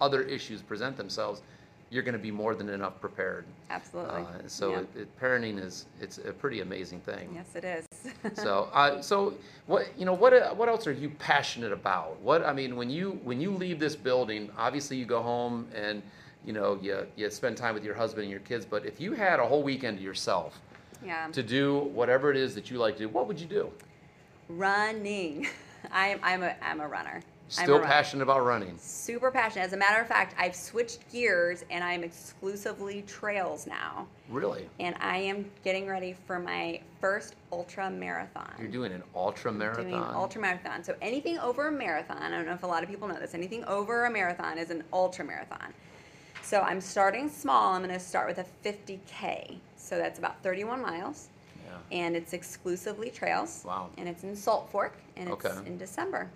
[0.00, 1.42] other issues present themselves,
[1.92, 3.44] you're going to be more than enough prepared.
[3.68, 4.22] Absolutely.
[4.22, 4.78] Uh, so Yeah.
[4.78, 7.30] it, it, parenting is it's a pretty amazing thing.
[7.34, 7.86] yes, it is.
[8.34, 9.34] So uh, so
[9.66, 12.18] what you know what what else are you passionate about?
[12.20, 16.02] What I mean when you when you leave this building, obviously you go home and
[16.46, 19.12] you know you you spend time with your husband and your kids, but if you
[19.12, 20.60] had a whole weekend to yourself
[21.04, 21.28] yeah.
[21.28, 23.70] to do whatever it is that you like to do, what would you do?
[24.48, 25.46] Running.
[25.92, 27.22] I'm I'm a I'm a runner.
[27.52, 28.78] Still passionate about running.
[28.78, 29.66] Super passionate.
[29.66, 34.06] As a matter of fact, I've switched gears and I'm exclusively trails now.
[34.30, 34.68] Really?
[34.80, 38.52] And I am getting ready for my first ultra marathon.
[38.58, 39.84] You're doing an ultra marathon.
[39.84, 40.82] doing an ultra marathon.
[40.82, 43.34] So anything over a marathon, I don't know if a lot of people know this,
[43.34, 45.74] anything over a marathon is an ultra marathon.
[46.42, 47.74] So I'm starting small.
[47.74, 49.58] I'm going to start with a 50K.
[49.76, 51.28] So that's about 31 miles.
[51.64, 51.72] Yeah.
[51.92, 53.62] And it's exclusively trails.
[53.66, 53.90] Wow.
[53.98, 54.94] And it's in Salt Fork.
[55.16, 55.66] And it's Okay.
[55.66, 56.28] in December.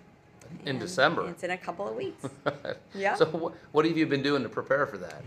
[0.65, 1.29] In December.
[1.29, 2.25] It's in a couple of weeks.
[2.95, 3.15] Yeah.
[3.15, 5.21] So wh- what have you been doing to prepare for that?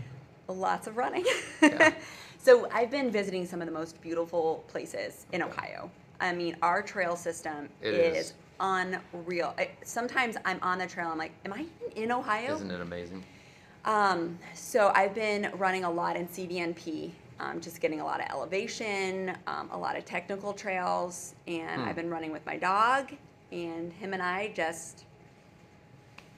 [0.47, 1.25] Lots of running.
[1.61, 1.93] Yeah.
[2.37, 5.89] so I've been visiting some of the most beautiful places in Ohio.
[6.19, 8.33] I mean, our trail system It is, is.
[8.59, 9.53] unreal.
[9.57, 11.07] I, sometimes I'm on the trail.
[11.09, 12.55] I'm like, am I even in Ohio?
[12.55, 13.23] Isn't it amazing?
[13.85, 18.27] Um, so I've been running a lot in CVNP, um, just getting a lot of
[18.29, 21.87] elevation, um, a lot of technical trails, and Hmm.
[21.87, 23.11] I've been running with my dog,
[23.51, 25.05] and him and I just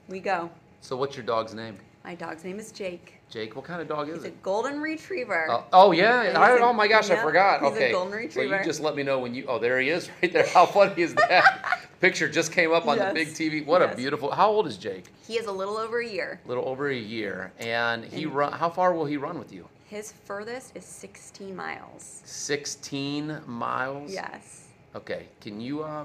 [0.08, 0.50] we go.
[0.82, 1.78] So what's your dog's name?
[2.04, 3.22] My dog's name is Jake.
[3.30, 5.48] Jake, what kind of dog is He's a golden retriever.
[5.50, 7.62] Oh, oh yeah, He's I, a- oh my gosh, I forgot.
[7.62, 8.58] he's a okay, golden Well, retriever.
[8.58, 9.46] you just let me know when you.
[9.48, 10.46] Oh, there he is, right there.
[10.48, 11.90] How funny is that?
[12.02, 13.66] Picture just came up on the big TV.
[13.66, 14.30] What a beautiful.
[14.32, 15.06] How old is Jake?
[15.26, 16.42] He is a little over a year.
[16.44, 18.52] A little over a year, and he And- run.
[18.52, 19.68] How far will he run with you?
[19.88, 22.22] His furthest is 16 miles.
[22.26, 24.12] 16 miles.
[24.12, 24.68] Yes.
[24.96, 26.04] Okay, can you uh,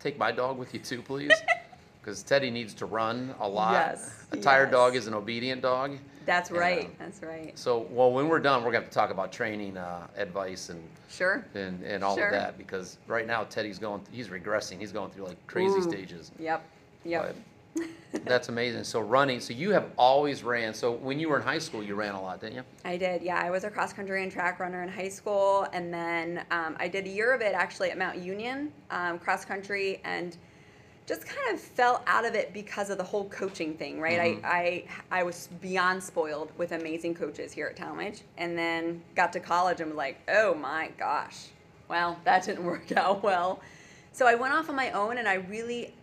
[0.00, 1.32] take my dog with you too, please?
[2.06, 3.72] Because Teddy needs to run a lot.
[3.72, 4.72] Yes, A tired yes.
[4.72, 5.98] dog is an obedient dog.
[6.24, 6.96] That's right.
[7.00, 7.58] That's right.
[7.58, 10.68] So, well, when we're done, we're going to have to talk about training uh, advice
[10.68, 11.44] and, Sure.
[11.56, 12.26] and, and all Sure.
[12.28, 14.78] of that because right now Teddy's going, he's regressing.
[14.78, 15.82] He's going through like crazy Ooh.
[15.82, 16.30] stages.
[16.38, 16.62] Yep.
[17.04, 17.34] Yep.
[18.24, 18.84] That's amazing.
[18.84, 20.74] So running, so you have always ran.
[20.74, 22.62] So when you were in high school, you ran a lot, didn't you?
[22.84, 23.42] I did, yeah.
[23.42, 26.86] I was a cross country and track runner in high school, and then um, I
[26.86, 30.36] did a year of it actually at Mount Union, um, cross country, and
[31.06, 34.18] just kind of fell out of it because of the whole coaching thing, right?
[34.18, 34.44] Mhm.
[34.44, 39.32] I, I I was beyond spoiled with amazing coaches here at Tallmadge, and then got
[39.34, 41.46] to college and was like, oh my gosh,
[41.88, 43.60] well that didn't work out well.
[44.12, 45.94] So I went off on my own, and I really,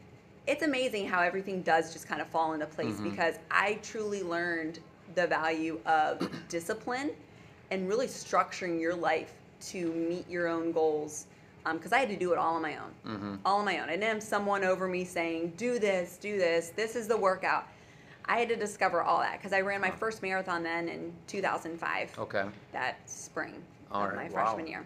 [0.47, 3.03] it's amazing how everything does just kind of fall into place Mhm.
[3.11, 4.79] because I truly learned
[5.15, 7.11] the value of discipline
[7.71, 9.33] and really structuring your life
[9.71, 11.25] to meet your own goals.
[11.71, 13.35] Because I had to do it all on my own, Mm-hmm.
[13.45, 13.87] all on my own.
[13.89, 16.69] I didn't have someone over me saying, "Do this, do this.
[16.75, 17.67] This is the workout."
[18.25, 22.17] I had to discover all that because I ran my first marathon then in 2005,
[22.19, 22.45] Okay.
[22.71, 24.45] that spring All of right, my wow.
[24.45, 24.85] freshman year.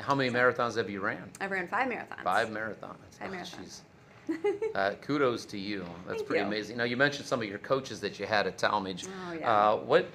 [0.00, 1.30] How many marathons have you ran?
[1.40, 2.24] I ran five marathons.
[2.24, 2.96] Five marathons.
[3.20, 3.80] Five Oh, marathons.
[4.74, 5.84] uh, kudos to you.
[6.06, 6.46] That's Thank pretty you.
[6.46, 6.76] amazing.
[6.76, 9.06] Now you mentioned some of your coaches that you had at Tallmadge.
[9.28, 9.70] Oh, yeah.
[9.72, 10.06] Uh, what,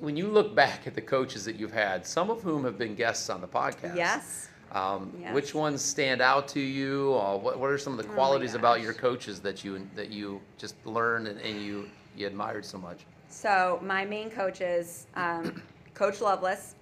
[0.00, 2.94] when you look back at the coaches that you've had, some of whom have been
[2.94, 3.94] guests on the podcast.
[3.96, 4.48] Yes.
[4.72, 5.34] Um, Yes.
[5.34, 7.10] Which ones stand out to you?
[7.12, 10.10] Or what, what are some of the Oh qualities about your coaches that you that
[10.10, 13.00] you just learned and, and you you admired so much?
[13.30, 15.62] So my main coaches, um,
[15.94, 16.74] Coach Lovelace,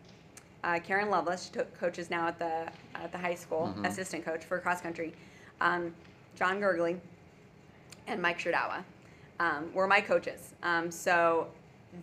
[0.64, 1.44] uh, Karen Lovelace.
[1.46, 3.86] she took coaches now at the at the high school, Mhm.
[3.86, 5.12] assistant coach for cross country.
[5.60, 5.94] Um,
[6.34, 6.98] John Gurgley
[8.06, 8.82] and Mike Shirdawa
[9.40, 10.54] um, were my coaches.
[10.62, 11.48] Um, so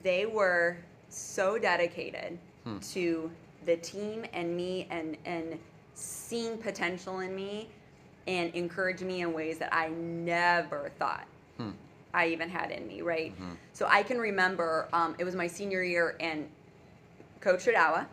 [0.02, 0.78] they were
[1.10, 2.80] so dedicated Hmm.
[2.94, 3.30] to
[3.66, 5.60] the team and me and and
[5.94, 7.70] seeing potential in me
[8.28, 11.26] and encouraged me in ways that I never thought
[11.58, 11.72] Hmm.
[12.14, 13.34] I even had in me, right?
[13.40, 13.58] Mhm.
[13.74, 16.50] So I can remember um, it was my senior year, and
[17.42, 18.06] Coach Shadawa,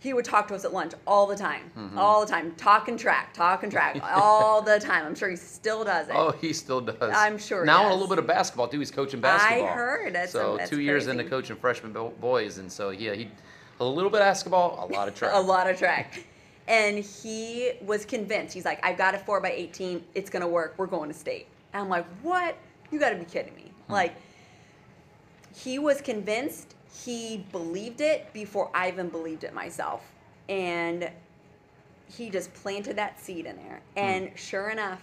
[0.00, 1.96] he would talk to us at lunch all the time, Mhm.
[1.96, 5.04] all the time, talk and track, talk and track, all the time.
[5.06, 6.14] I'm sure he still does it.
[6.14, 7.12] Oh, he still does.
[7.14, 8.78] I'm sure Now a little bit of basketball too.
[8.78, 9.66] He's coaching basketball.
[9.66, 10.12] I heard.
[10.14, 11.18] That's so that's two years crazy.
[11.18, 13.28] into coaching freshman boys, and so yeah, he
[13.80, 15.32] a little bit of basketball, a lot of track.
[15.34, 16.24] A lot of track.
[16.68, 18.52] And he was convinced.
[18.54, 20.74] He's like, I've got a 4 by 18 It's going to work.
[20.76, 21.46] We're going to state.
[21.72, 22.56] And I'm like, what?
[22.92, 23.72] You got to be kidding me.
[23.86, 23.92] Hmm.
[23.94, 24.14] Like,
[25.56, 26.74] he was convinced.
[27.04, 30.04] He believed it before I even believed it myself.
[30.50, 31.10] And
[32.14, 33.80] he just planted that seed in there.
[33.94, 33.98] Hmm.
[33.98, 35.02] And sure enough,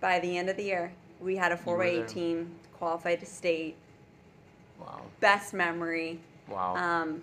[0.00, 3.76] by the end of the year, we had a 4 by 18 qualified to state.
[4.78, 5.00] Wow.
[5.20, 6.20] Best memory.
[6.48, 6.74] Wow.
[6.76, 7.22] Um,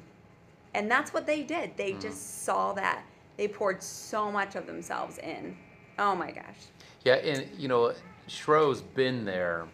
[0.74, 1.78] and that's what they did.
[1.78, 2.02] They Mhm.
[2.02, 3.04] just saw that.
[3.38, 5.56] They poured so much of themselves in.
[6.00, 6.68] Oh my gosh.
[7.06, 7.94] Yeah, and you know,
[8.28, 9.68] Schro's been there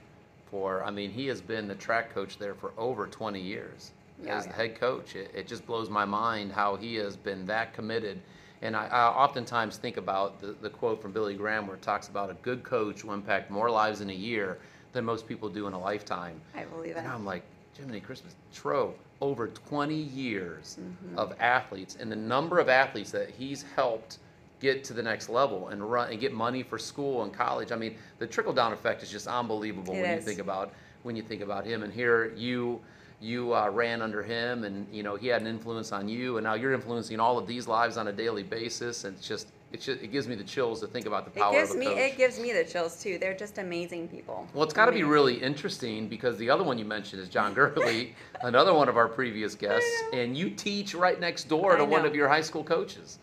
[0.52, 0.84] for.
[0.84, 3.91] I mean, he has been the track coach there for over 20 years
[4.23, 5.15] Yeah, as the head coach.
[5.15, 8.21] It, it just blows my mind how he has been that committed.
[8.62, 12.08] And I, I oftentimes think about the, the quote from Billy Graham where it talks
[12.08, 14.58] about a good coach will impact more lives in a year
[14.93, 16.39] than most people do in a lifetime.
[16.56, 16.99] I believe it.
[16.99, 17.43] And I'm like,
[17.78, 21.18] Jiminy Christmas, Tro, over 20 years Mhm.
[21.18, 24.20] of athletes and the number of athletes that he's helped
[24.60, 27.72] get to the next level and run and get money for school and college.
[27.72, 30.16] I mean, the trickle down effect is just unbelievable It when is.
[30.18, 30.72] you think about
[31.04, 31.84] when you think about him.
[31.84, 32.82] And here you
[33.20, 36.44] you uh, ran under him, and you know he had an influence on you, and
[36.44, 39.06] now you're influencing all of these lives on a daily basis.
[39.06, 41.42] And it's just it's just, it gives me the chills to think about the It
[41.44, 41.98] power gives of a me coach.
[41.98, 43.18] it gives me the chills too.
[43.18, 44.48] They're just amazing people.
[44.54, 45.12] Well, it's got to be Amazing.
[45.12, 49.08] really interesting because the other one you mentioned is John Gurley, another one of our
[49.08, 50.20] previous guests, know.
[50.20, 52.08] and you teach right next door to I one know.
[52.08, 53.18] of your high school coaches.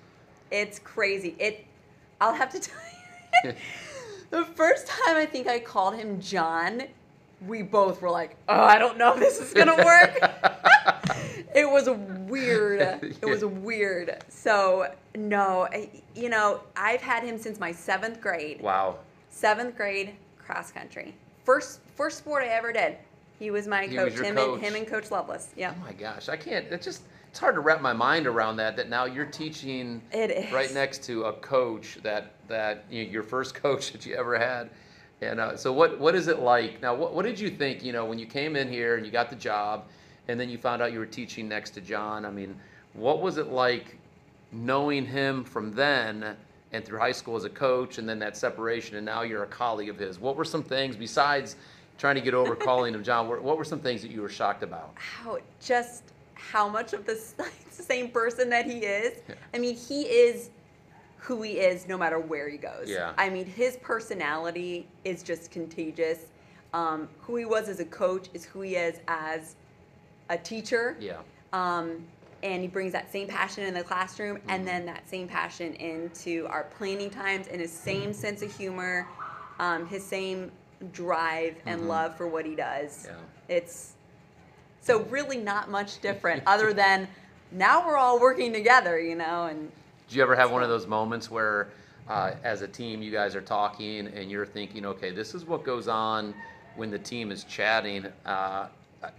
[0.51, 1.37] It's crazy.
[1.39, 1.65] It.
[2.21, 2.81] I'll have to tell
[3.45, 3.53] you.
[4.31, 6.83] the first time I think I called him John,
[7.47, 10.19] we both were like, "Oh, I don't know if this is gonna work."
[11.61, 11.88] It was
[12.29, 12.81] weird.
[13.03, 14.23] It was weird.
[14.29, 18.61] So no, I, you know, I've had him since my seventh grade.
[18.61, 18.96] Wow.
[19.29, 21.14] Seventh grade cross country.
[21.44, 22.96] First first sport I ever did.
[23.38, 24.12] He was my He coach.
[24.12, 24.55] was him coach.
[24.55, 25.51] and him and Coach Lovelace.
[25.57, 25.73] Yeah.
[25.77, 26.66] Oh my gosh, I can't.
[26.66, 28.77] It's just it's hard to wrap my mind around that.
[28.77, 30.03] That now you're teaching
[30.53, 34.38] right next to a coach that that you know, your first coach that you ever
[34.38, 34.70] had.
[35.23, 36.94] And uh, so, what what is it like now?
[36.94, 37.83] What what did you think?
[37.85, 39.85] You know, when you came in here and you got the job,
[40.28, 42.24] and then you found out you were teaching next to John.
[42.24, 42.54] I mean,
[42.94, 43.96] what was it like
[44.52, 46.37] knowing him from then?
[46.72, 49.46] And through high school as a coach, and then that separation, and now you're a
[49.48, 50.20] colleague of his.
[50.20, 51.56] What were some things besides
[51.98, 53.26] trying to get over calling him John?
[53.26, 54.92] What were some things that you were shocked about?
[54.94, 56.04] how just
[56.35, 57.35] how much of the s-
[57.70, 59.20] same person that he is.
[59.28, 59.35] Yeah.
[59.52, 60.50] I mean, he is
[61.18, 62.88] who he is no matter where he goes.
[62.88, 63.12] Yeah.
[63.18, 66.26] I mean, his personality is just contagious.
[66.72, 69.56] Um, who he was as a coach is who he is as
[70.31, 70.97] a teacher.
[70.99, 71.19] Yeah.
[71.53, 72.07] Um,
[72.43, 74.51] and he brings that same passion in the classroom Mm-hmm.
[74.51, 79.07] and then that same passion into our planning times and his same sense of humor,
[79.59, 80.51] um, his same
[80.93, 83.07] drive and love for what he does.
[83.07, 83.14] Mm-hmm.
[83.51, 83.57] Yeah.
[83.57, 83.93] It's
[84.81, 87.07] so really not much different other than
[87.53, 89.71] now we're all working together, you know, and
[90.09, 91.69] Did you ever have one of those moments where,
[92.09, 95.64] uh, as a team, you guys are talking and you're thinking, okay, this is what
[95.64, 96.33] goes on
[96.77, 98.07] when the team is chatting?
[98.25, 98.69] Uh,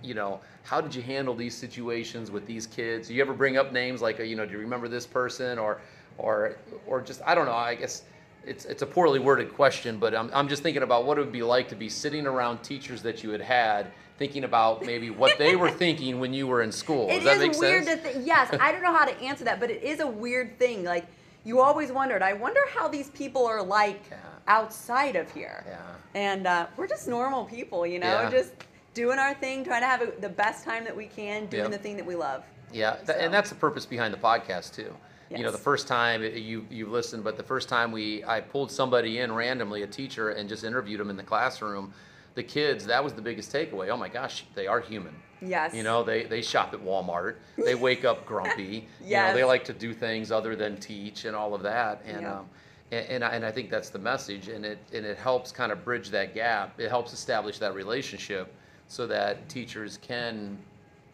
[0.04, 3.08] you know, how did you handle these situations with these kids?
[3.08, 5.58] Do you ever bring up names like, uh, you know, do you remember this person
[5.58, 5.80] or,
[6.18, 7.54] or, or just I don't know.
[7.54, 8.04] I guess
[8.46, 11.32] it's it's a poorly worded question, but I'm I'm just thinking about what it would
[11.32, 15.38] be like to be sitting around teachers that you had had, thinking about maybe what
[15.38, 17.08] they were thinking when you were in school.
[17.10, 18.02] It Does that is make weird sense?
[18.02, 18.28] to think.
[18.28, 20.84] Yes, I don't know how to answer that, but it is a weird thing.
[20.84, 21.06] Like
[21.44, 22.22] you always wondered.
[22.22, 24.18] I wonder how these people are like Yeah.
[24.48, 25.64] outside of here.
[25.68, 25.78] Yeah.
[26.14, 28.30] And uh, we're just normal people, you know, Yeah.
[28.30, 28.54] just
[28.94, 31.72] doing our thing, trying to have a, the best time that we can, doing Yep.
[31.72, 32.44] the thing that we love.
[32.74, 34.94] Yeah, So- and that's the purpose behind the podcast too.
[35.30, 38.70] You know, the first time you you listened, but the first time we I pulled
[38.70, 41.94] somebody in randomly, a teacher, and just interviewed them in the classroom.
[42.36, 43.88] The kids, that was the biggest takeaway.
[43.90, 45.16] Oh my gosh, they are human.
[45.42, 45.74] Yes.
[45.74, 47.36] You know, they they shop at Walmart.
[47.58, 48.90] They wake up grumpy.
[49.02, 52.02] You know, they like to do things other than teach and all of that.
[52.06, 52.40] And Yeah.
[52.40, 52.50] um,
[52.92, 55.72] and, and, I, and I think that's the message, and it and it helps kind
[55.72, 56.78] of bridge that gap.
[56.78, 58.54] It helps establish that relationship,
[58.92, 60.58] so that teachers can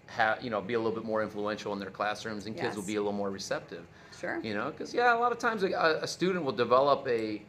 [0.08, 2.84] have you know be a little bit more influential in their classrooms, and kids will
[2.84, 3.86] be a little more receptive.
[4.20, 4.40] Sure.
[4.42, 7.40] You know, because yeah, a lot of times a, a student will develop a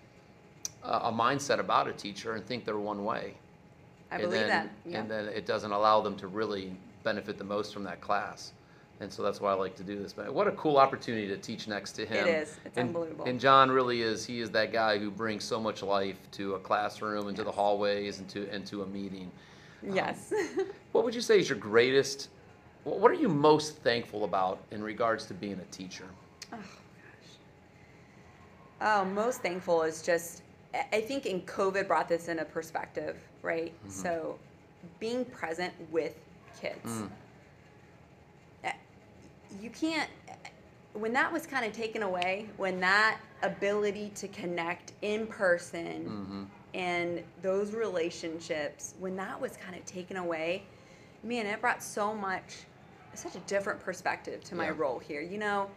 [0.84, 3.34] a mindset about a teacher and think they're one way.
[4.10, 4.70] I and believe then, that.
[4.84, 5.00] Yeah.
[5.00, 8.52] And then it doesn't allow them to really benefit the most from that class.
[9.00, 10.12] And so that's why I like to do this.
[10.12, 12.26] But what a cool opportunity to teach next to him.
[12.26, 12.58] is.
[12.64, 13.24] It's and, unbelievable.
[13.26, 14.26] And John really is.
[14.26, 17.52] He is that guy who brings so much life to a classroom and to the
[17.52, 19.30] hallways and to and to a meeting.
[19.82, 20.32] Yes.
[20.92, 22.28] What would you say is your greatest?
[22.84, 26.06] What are you most thankful about in regards to being a teacher?
[26.52, 26.66] Oh, gosh.
[28.80, 30.42] Oh, most thankful is just,
[30.92, 33.72] I- think in COVID brought this into perspective, right?
[33.80, 33.90] Mm-hmm.
[33.90, 34.38] So
[34.98, 36.16] being present with
[36.60, 36.78] kids.
[36.86, 37.10] Mm.
[38.64, 38.70] Uh,
[39.60, 40.08] You can't,
[40.94, 46.42] when that was kind of taken away, when that ability to connect in person Mm-hmm.
[46.78, 50.62] And those relationships, when that was kind of taken away,
[51.24, 52.54] man, it brought so much,
[53.14, 54.74] such a different perspective to my Yeah.
[54.76, 55.20] role here.
[55.20, 55.68] You know,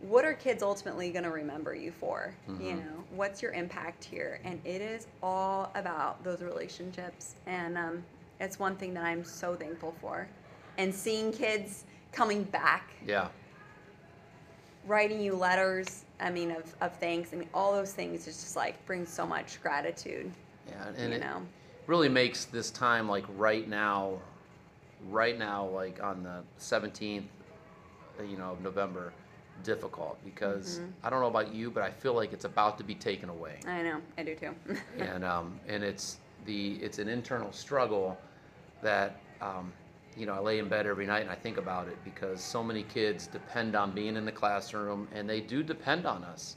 [0.00, 2.32] what are kids ultimately going to remember you for?
[2.46, 2.76] You Mhm.
[2.76, 4.40] know, what's your impact here?
[4.44, 7.34] And it is all about those relationships.
[7.46, 8.04] And um,
[8.38, 10.28] it's one thing that I'm so thankful for.
[10.78, 13.28] And seeing kids coming back, Yeah.
[14.86, 18.56] writing you letters, I mean, of, of thanks, I mean, all those things is just
[18.56, 20.30] like brings so much gratitude,
[20.68, 20.88] Yeah.
[20.96, 21.42] And you know?
[21.86, 24.18] really makes this time like right now,
[25.08, 27.24] right now, like on the 17th,
[28.18, 29.12] uh, you know, of November,
[29.64, 31.06] difficult because Mm-hmm.
[31.06, 33.60] I don't know about you, but I feel like it's about to be taken away.
[33.66, 34.54] I know, I do too.
[34.98, 38.16] and um, and it's the it's an internal struggle
[38.82, 39.72] that um,
[40.18, 42.62] you know I lay in bed every night and I think about it because so
[42.64, 46.56] many kids depend on being in the classroom and they do depend on us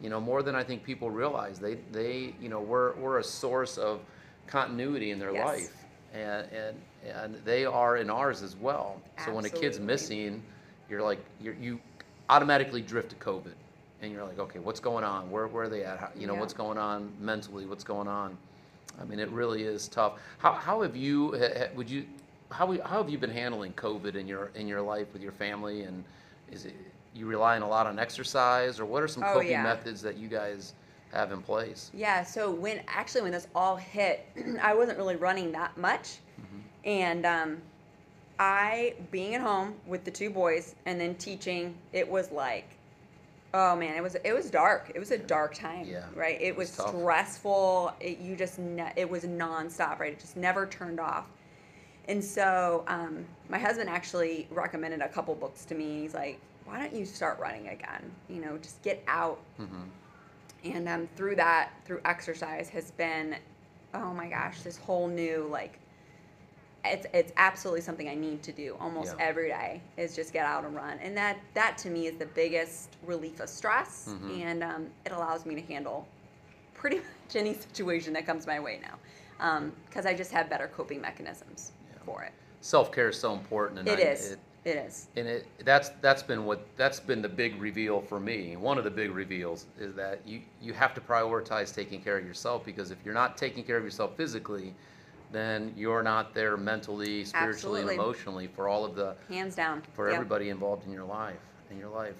[0.00, 1.58] You know, more than I think people realize.
[1.60, 4.00] They they you know we're we're a source of
[4.46, 5.46] continuity in their Yes.
[5.46, 9.02] life, and and and they are in ours as well.
[9.16, 10.42] So when a kid's missing,
[10.88, 11.80] you're like you're, you
[12.28, 13.54] automatically drift to COVID,
[14.02, 15.30] and you're like, okay, what's going on?
[15.30, 15.98] Where where are they at?
[15.98, 16.40] How, you know, Yeah.
[16.40, 17.66] what's going on mentally?
[17.66, 18.36] What's going on?
[19.00, 20.14] I mean, it really is tough.
[20.38, 21.34] How how have you
[21.74, 22.06] would you
[22.50, 25.32] how we- how have you been handling COVID in your in your life with your
[25.32, 25.82] family?
[25.82, 26.04] And
[26.50, 26.74] is it
[27.14, 29.62] you relying a lot on exercise, or what are some Oh, coping yeah.
[29.62, 30.74] methods that you guys
[31.12, 31.90] have in place?
[31.94, 34.26] Yeah, so when actually when this all hit,
[34.62, 36.18] I wasn't really running that much,
[36.84, 37.62] and um,
[38.38, 42.68] I being at home with the two boys and then teaching, it was like,
[43.54, 44.92] oh man, it was it was dark.
[44.94, 46.38] It was a dark time, Yeah, right?
[46.40, 47.92] It, it was was, stressful.
[47.98, 50.12] It, you just ne- it was nonstop, right?
[50.12, 51.26] It just never turned off.
[52.08, 56.00] And so um, my husband actually recommended a couple books to me.
[56.02, 58.10] He's like, why don't you start running again?
[58.28, 60.70] You know, just get out Mm-hmm.
[60.76, 63.36] and um, through that through exercise has been
[63.94, 65.78] oh my gosh this whole new like
[66.84, 69.26] it's it's absolutely something i need to do almost Yeah.
[69.26, 72.26] every day is just get out and run and that that to me is the
[72.26, 74.40] biggest relief of stress Mhm.
[74.42, 76.06] and um, it allows me to handle
[76.74, 81.00] pretty much any situation that comes my way now because i just have better coping
[81.00, 81.72] mechanisms.
[82.06, 82.32] For it
[82.62, 84.32] Self care is so important, and It I, is.
[84.32, 88.18] It, it is and it that's that's been what that's been the big reveal for
[88.18, 88.56] me.
[88.56, 92.26] One of the big reveals is that you you have to prioritize taking care of
[92.26, 94.74] yourself because if you're not taking care of yourself physically,
[95.30, 97.94] then you're not there mentally, spiritually, Absolutely.
[97.94, 100.14] and emotionally for all of the hands down for Yep.
[100.16, 101.38] everybody involved in your life
[101.70, 102.16] in your life.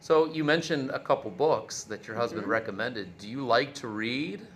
[0.00, 2.50] So you mentioned a couple books that your husband Mhm.
[2.50, 3.18] recommended.
[3.18, 4.46] Do you like to read?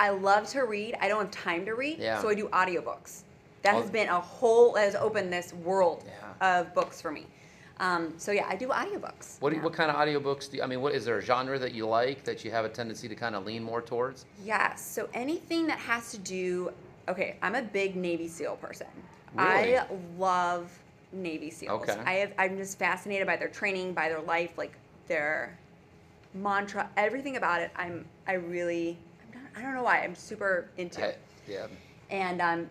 [0.00, 0.96] I love to read.
[1.00, 2.20] I don't have time to read, Yeah.
[2.20, 3.22] so I do audiobooks.
[3.62, 6.58] That has been a whole that has opened this world Yeah.
[6.58, 7.26] of books for me.
[7.78, 9.40] Um, so yeah, I do audiobooks.
[9.40, 11.22] What do you, what kind of audiobooks do you, I mean, what is there a
[11.22, 14.26] genre that you like that you have a tendency to kind of lean more towards?
[14.44, 14.84] Yes.
[14.84, 16.72] So anything that has to do.
[17.08, 18.86] Okay, I'm a big Navy SEAL person.
[19.34, 19.78] Really?
[19.78, 19.86] I
[20.18, 20.70] love
[21.12, 21.82] Navy SEALs.
[21.82, 21.98] Okay.
[22.04, 22.32] I have.
[22.38, 24.76] I'm just fascinated by their training, by their life, like
[25.08, 25.58] their
[26.34, 27.70] mantra, everything about it.
[27.76, 28.04] I'm.
[28.28, 28.98] I really.
[29.24, 30.02] I'm not, I don't know why.
[30.02, 31.00] I'm super into.
[31.00, 31.14] Hey,
[31.48, 31.66] yeah.
[32.10, 32.70] And um,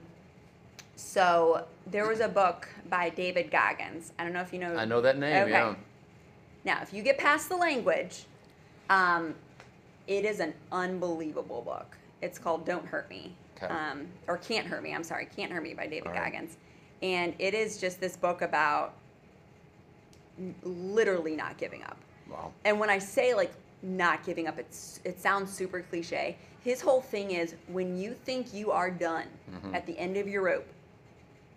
[1.00, 4.12] so there was a book by David Goggins.
[4.20, 4.76] I don't know if you know.
[4.76, 5.52] I know that name, Okay.
[5.52, 5.76] yeah.
[6.66, 8.26] Now, if you get past the language,
[8.90, 9.34] um,
[10.08, 11.98] it is an unbelievable book.
[12.22, 13.34] It's called Don't Hurt Me.
[13.56, 13.68] Okay.
[13.74, 14.94] Um, or Can't Hurt Me.
[14.94, 16.32] I'm sorry, Can't Hurt Me by David right.
[16.32, 16.58] Goggins.
[17.02, 18.94] And it is just this book about
[20.64, 21.98] literally not giving up.
[22.30, 22.52] Wow.
[22.66, 26.38] And when I say like not giving up, it's it sounds super cliche.
[26.62, 29.74] His whole thing is when you think you are done Mhm.
[29.74, 30.68] at the end of your rope,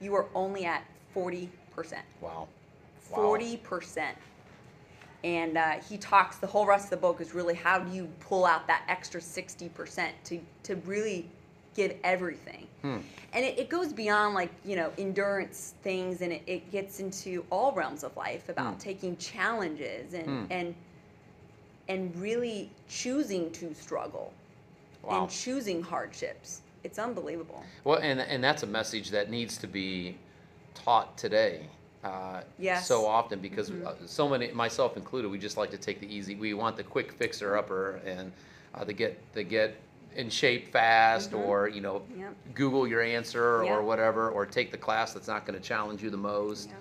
[0.03, 0.85] you are only at
[1.15, 2.05] forty percent.
[2.21, 2.49] Wow.
[3.11, 3.17] Wow.
[3.17, 4.17] Forty percent.
[5.25, 6.39] And uh, he talks.
[6.39, 9.21] The whole rest of the book is really how do you pull out that extra
[9.21, 11.29] sixty percent to to really
[11.75, 12.67] give everything.
[12.83, 12.99] Hmm.
[13.33, 17.45] And it, it goes beyond like you know endurance things, and it, it gets into
[17.51, 18.79] all realms of life about Hmm.
[18.79, 20.45] taking challenges and Hmm.
[20.51, 20.75] and
[21.89, 24.33] and really choosing to struggle
[25.03, 25.23] Wow.
[25.23, 26.63] and choosing hardships.
[26.85, 27.63] It's unbelievable.
[27.85, 30.17] Well, and and that's a message that needs to be
[30.75, 31.67] taught today.
[32.03, 32.87] Uh, Yes.
[32.89, 33.87] So often because Mhm.
[33.87, 36.35] uh, so many, myself included, we just like to take the easy.
[36.35, 38.33] We want the quick fixer upper and
[38.75, 39.77] uh, the get the get
[40.17, 41.39] in shape fast, Mhm.
[41.47, 42.35] or you know, Yep.
[42.55, 43.73] Google your answer Yep.
[43.73, 46.71] or whatever, or take the class that's not going to challenge you the most.
[46.71, 46.79] Yep.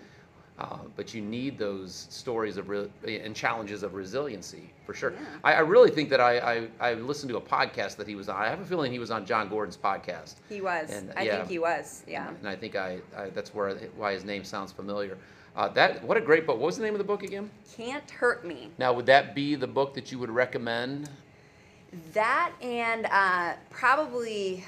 [0.61, 5.11] Uh, but you need those stories of re- and challenges of resiliency for sure.
[5.13, 5.19] Yeah.
[5.43, 8.29] I, I really think that I, I I listened to a podcast that he was
[8.29, 8.35] on.
[8.35, 10.35] I have a feeling he was on Jon Gordon's podcast.
[10.49, 10.91] He was.
[10.91, 11.37] And, I yeah.
[11.37, 12.03] think he was.
[12.07, 12.27] Yeah.
[12.27, 15.17] And I think I, I that's where why his name sounds familiar.
[15.55, 16.59] Uh, that what a great book.
[16.59, 17.49] What was the name of the book again?
[17.75, 18.69] Can't hurt me.
[18.77, 21.09] Now would that be the book that you would recommend?
[22.13, 24.63] That and uh, probably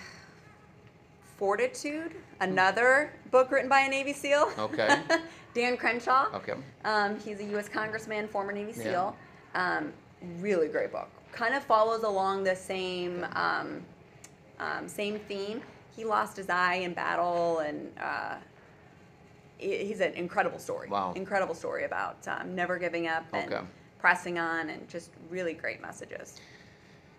[1.38, 4.52] Fortitude, another book written by a Navy SEAL.
[4.58, 5.02] Okay.
[5.54, 6.28] Dan Crenshaw.
[6.34, 6.54] Okay.
[6.84, 7.70] Um, he's a U.S.
[7.70, 8.84] Congressman, former Navy Yeah.
[8.84, 9.18] SEAL.
[9.56, 9.94] Um,
[10.40, 11.10] really great book.
[11.32, 13.84] Kind of follows along the same um,
[14.60, 15.62] um, same theme.
[15.96, 18.36] He lost his eye in battle, and uh,
[19.58, 20.90] he's an incredible story.
[20.90, 21.14] Wow.
[21.16, 23.64] Incredible story about um, never giving up and Okay.
[24.00, 26.40] pressing on, and just really great messages.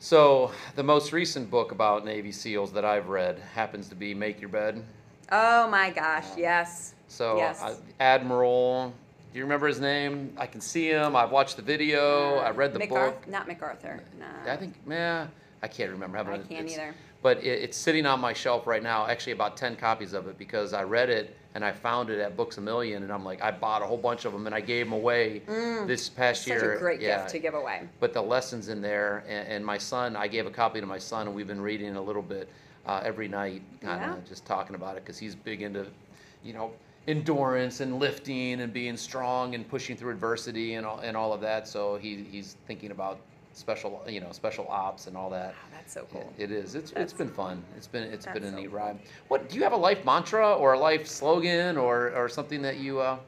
[0.01, 4.41] So the most recent book about Navy SEALs that I've read happens to be Make
[4.41, 4.85] Your Bed.
[5.33, 6.94] Oh my gosh, yes.
[7.09, 7.63] So Yes.
[7.63, 8.93] uh, Admiral,
[9.33, 10.33] do you remember his name?
[10.37, 11.17] I can see him.
[11.17, 12.37] I've watched the video.
[12.39, 13.27] I read the book.
[13.29, 14.01] Not MacArthur.
[14.19, 14.27] No.
[14.51, 15.31] I think, man,
[15.63, 16.19] I can't remember.
[16.19, 16.95] I haven't- can't either.
[17.23, 19.07] but it, it's sitting on my shelf right now.
[19.07, 22.37] Actually, about ten copies of it because I read it and I found it at
[22.37, 24.61] Books a Million, and I'm like, I bought a whole bunch of them and I
[24.61, 25.41] gave them away
[25.87, 26.73] this past Such year.
[26.75, 27.19] a great yeah.
[27.19, 27.83] gift to give away.
[28.01, 30.99] But the lessons in there, and, and my son, I gave a copy to my
[30.99, 32.49] son, and we've been reading a little bit
[32.87, 34.29] uh, every night, kind of Yeah.
[34.29, 35.87] just talking about it because he's big into,
[36.43, 36.73] you know,
[37.07, 41.41] endurance and lifting and being strong and pushing through adversity and all, and all of
[41.41, 41.69] that.
[41.69, 43.19] So he, he's thinking about
[43.53, 45.49] special, you know, special ops and all that.
[45.49, 46.33] Wow, that's so cool.
[46.39, 46.75] It is.
[46.75, 47.63] It's it's been fun.
[47.77, 48.79] It's been it's been a so neat cool.
[48.79, 48.99] ride.
[49.29, 52.79] What do you have a life mantra or a life slogan or or something that
[52.79, 53.19] you uh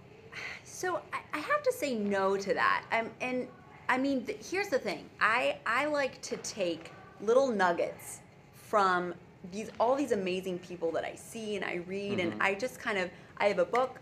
[0.65, 2.85] So I, I have to say no to that.
[2.93, 3.47] Um, and
[3.89, 5.09] I mean, th- here's the thing.
[5.21, 8.21] I I like to take little nuggets
[8.53, 9.15] from
[9.53, 12.33] these all these amazing people that I see and I read, Mhm.
[12.33, 14.01] and I just kind of I have a book,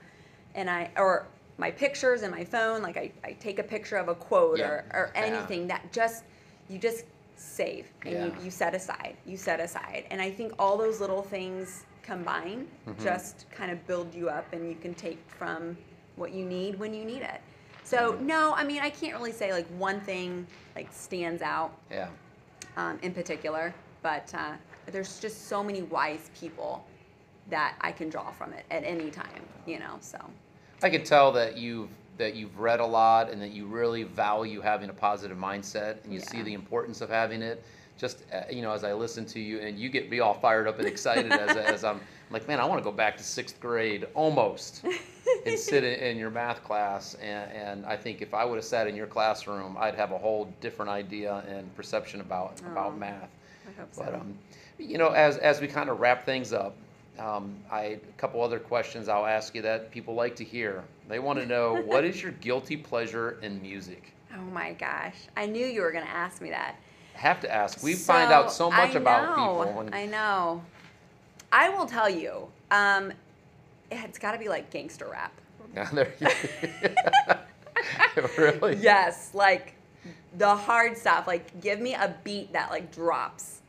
[0.54, 1.26] and I or
[1.58, 2.82] my pictures and my phone.
[2.82, 4.68] Like I, I take a picture of a quote Yeah.
[4.68, 5.22] or, or Yeah.
[5.24, 6.24] anything that just
[6.68, 7.04] you just
[7.36, 8.24] save and Yeah.
[8.26, 9.16] you, you set aside.
[9.26, 13.02] You set aside, and I think all those little things combined Mhm.
[13.02, 15.76] just kind of build you up, and you can take from
[16.16, 17.40] what you need when you need it.
[17.82, 18.26] So Mm-hmm.
[18.26, 22.08] no, I mean I can't really say like one thing like stands out yeah.
[22.76, 24.54] um, in particular, but uh,
[24.86, 26.84] there's just so many wise people
[27.50, 29.96] that I can draw from it at any time, you know.
[30.00, 30.18] So
[30.82, 34.60] I can tell that you've that you've read a lot and that you really value
[34.60, 37.62] having a positive mindset and you see the importance of having it.
[37.96, 40.66] Just uh, you know, as I listen to you and you get me all fired
[40.66, 43.60] up and excited as, as I'm like, man, I want to go back to sixth
[43.60, 44.84] grade almost
[45.46, 47.14] and sit in, in your math class.
[47.14, 50.18] And, and I think if I would have sat in your classroom, I'd have a
[50.18, 53.28] whole different idea and perception about Oh, about math.
[53.66, 54.04] I hope so.
[54.04, 54.34] But um,
[54.78, 56.76] you know, as as we kind of wrap things up,
[57.18, 60.84] um, I a couple other questions I'll ask you that people like to hear.
[61.08, 64.12] They want to know what is your guilty pleasure in music.
[64.34, 66.76] oh my gosh, I knew you were going to ask me that.
[67.14, 67.82] Have to ask.
[67.82, 69.80] We find out so much I about know, people.
[69.80, 70.62] And, I know.
[71.52, 72.48] I will tell you.
[72.72, 73.12] Um,
[73.90, 75.32] it's got to be like gangster rap.
[78.38, 78.76] Really?
[78.76, 79.74] Yes, like
[80.36, 81.26] the hard stuff.
[81.26, 83.60] Like give me a beat that like drops.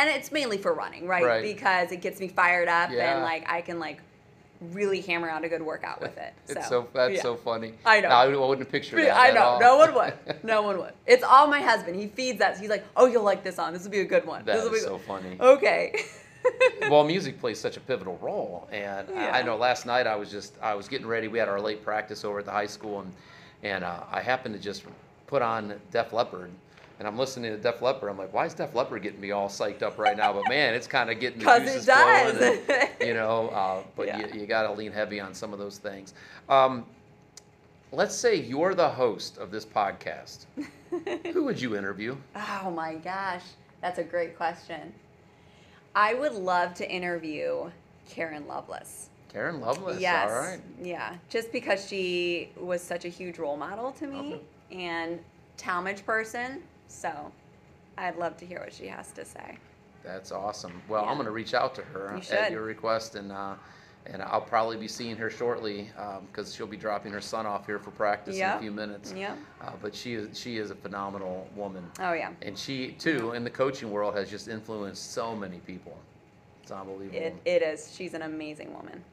[0.00, 1.24] And it's mainly for running, right?
[1.24, 1.42] Right.
[1.42, 3.14] Because it gets me fired up Yeah.
[3.14, 4.00] and like I can like
[4.72, 6.32] really hammer out a good workout with it.
[6.48, 7.22] It's so that's yeah.
[7.22, 7.74] so funny.
[7.84, 8.08] I know.
[8.08, 9.16] I wouldn't have pictured that.
[9.16, 9.58] I know.
[9.58, 10.14] No one would.
[10.42, 10.92] No one would.
[11.06, 12.00] It's all my husband.
[12.00, 12.58] He feeds that.
[12.58, 13.72] He's like, "Oh, you'll like this song.
[13.74, 14.44] This will be a good one.
[14.44, 15.36] That this will be so funny.
[15.38, 16.02] Okay.
[16.90, 20.30] well, music plays such a pivotal role, and I- I know last night I was
[20.30, 21.28] just I was getting ready.
[21.28, 23.12] We had our late practice over at the high school, and
[23.62, 24.84] and uh, I happened to just
[25.26, 26.50] put on Def Leppard,
[27.00, 28.10] and I'm listening to Def Leppard.
[28.10, 30.34] I'm like, why is Def Leppard getting me all psyched up right now?
[30.34, 32.36] But man, it's kind of getting the 'Cause it juices does.
[32.36, 33.48] flowing, and, you know.
[33.48, 34.18] Uh, but Yeah.
[34.34, 36.12] you, you got to lean heavy on some of those things.
[36.50, 36.84] Um,
[37.90, 40.44] let's say you're the host of this podcast.
[41.32, 42.16] Who would you interview?
[42.36, 43.44] Oh my gosh,
[43.80, 44.92] that's a great question.
[45.94, 47.70] I would love to interview
[48.10, 49.08] Karen Lovelace.
[49.32, 50.00] Karen Lovelace.
[50.02, 50.30] yes.
[50.30, 50.60] All right.
[50.82, 55.18] Yeah, just because she was such a huge role model to me and
[55.56, 56.62] Tallmadge person.
[56.90, 57.32] So
[57.96, 59.56] I'd love to hear what she has to say.
[60.04, 60.82] That's awesome.
[60.88, 63.54] Well, I'm going to reach out to her You at your request, and uh,
[64.06, 65.90] and I'll probably be seeing her shortly
[66.26, 69.12] because she'll be dropping her son off here for practice in a few minutes.
[69.16, 69.36] Yeah.
[69.60, 72.32] Uh, but she is she is a phenomenal woman, Oh yeah.
[72.42, 75.96] and she too in the coaching world has just influenced so many people.
[76.62, 77.18] It's unbelievable.
[77.18, 77.94] It, it is.
[77.94, 79.04] She's an amazing woman.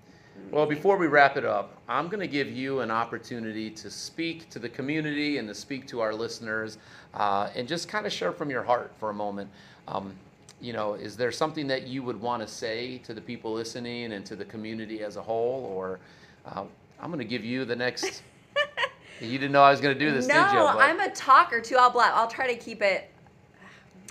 [0.52, 4.50] Well, before we wrap it up, I'm going to give you an opportunity to speak
[4.50, 6.78] to the community and to speak to our listeners
[7.14, 9.50] uh, and just kind of share from your heart for a moment.
[9.88, 10.14] Um,
[10.62, 14.14] you know, is there something that you would want to say to the people listening
[14.14, 15.66] and to the community as a whole?
[15.66, 16.00] Or
[16.46, 16.64] uh,
[17.00, 18.24] I'm going to give you the next.
[19.22, 20.60] you didn't know I was going to do this, no, did you?
[20.60, 21.76] But- I'm a talker too.
[21.76, 22.14] I'll blab.
[22.16, 23.12] I'll try to keep it.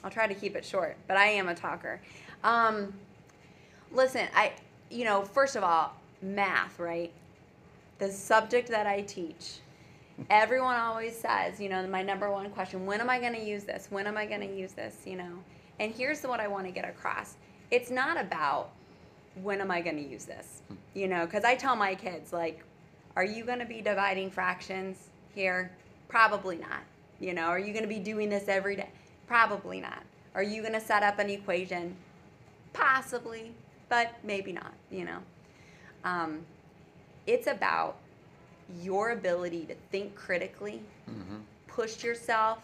[0.05, 2.01] I'll try to keep it short, but I am a talker.
[2.45, 2.93] Um,
[3.91, 4.53] listen, I,
[4.89, 7.13] you know, first of all, math, right?
[7.99, 9.59] The subject that I teach.
[10.31, 13.65] Everyone always says, you know, my number one question: When am I going to use
[13.65, 13.89] this?
[13.91, 14.97] When am I going to use this?
[15.05, 15.33] You know,
[15.79, 17.35] and here's what I want to get across:
[17.71, 18.71] It's not about
[19.43, 20.63] when am I going to use this?
[20.95, 22.65] You know, because I tell my kids, like,
[23.17, 25.71] are you going to be dividing fractions here?
[26.09, 26.81] Probably not.
[27.21, 28.91] You know, are you going to be doing this every day?
[29.27, 30.03] Probably not.
[30.35, 31.97] Are you going to set up an equation?
[32.73, 33.53] Possibly,
[33.89, 35.19] but maybe not, you know.
[36.07, 36.47] Um,
[37.27, 37.97] it's about
[38.83, 41.43] your ability to think critically, Mhm.
[41.67, 42.59] push yourself,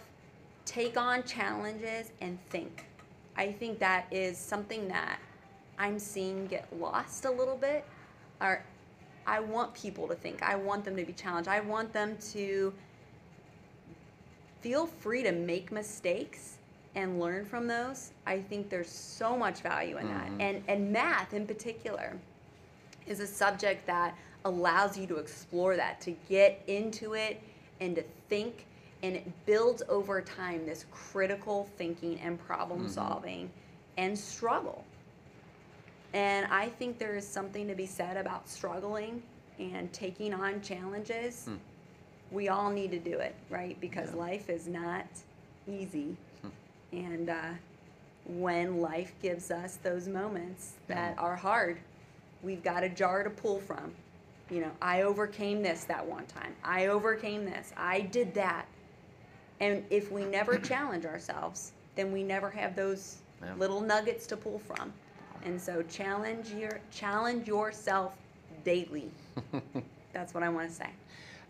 [0.64, 2.86] take on challenges, and think.
[3.36, 5.18] I think that is something that
[5.78, 7.84] I'm seeing get lost a little bit.
[8.40, 8.62] Or
[9.26, 10.42] I want people to think.
[10.42, 11.48] I want them to be challenged.
[11.48, 12.72] I want them to
[14.60, 16.58] feel free to make mistakes
[16.94, 20.38] and learn from those, I think there's so much value in Mm-hmm.
[20.38, 20.44] that.
[20.44, 22.18] And and math in particular
[23.06, 27.42] is a subject that allows you to explore that, to get into it
[27.80, 28.66] and to think
[29.02, 32.88] and it builds over time this critical thinking and problem mm-hmm.
[32.88, 33.50] solving
[33.96, 34.84] and struggle.
[36.14, 39.22] And I think there is something to be said about struggling
[39.58, 41.46] and taking on challenges.
[41.46, 41.56] Hmm.
[42.30, 43.78] We all need to do it, right?
[43.80, 44.16] Because Yeah.
[44.16, 45.06] life is not
[45.66, 46.16] easy.
[46.42, 46.48] Hmm.
[46.92, 47.50] And uh,
[48.26, 51.78] when life gives us those moments that are hard,
[52.42, 53.92] we've got a jar to pull from.
[54.50, 56.54] You know, I overcame this that one time.
[56.62, 57.72] I overcame this.
[57.76, 58.66] I did that.
[59.60, 63.54] And if we never challenge ourselves, then we never have those Yeah.
[63.58, 64.92] little nuggets to pull from.
[65.44, 68.16] And so challenge your challenge yourself
[68.64, 69.10] daily.
[70.12, 70.90] That's what I want to say.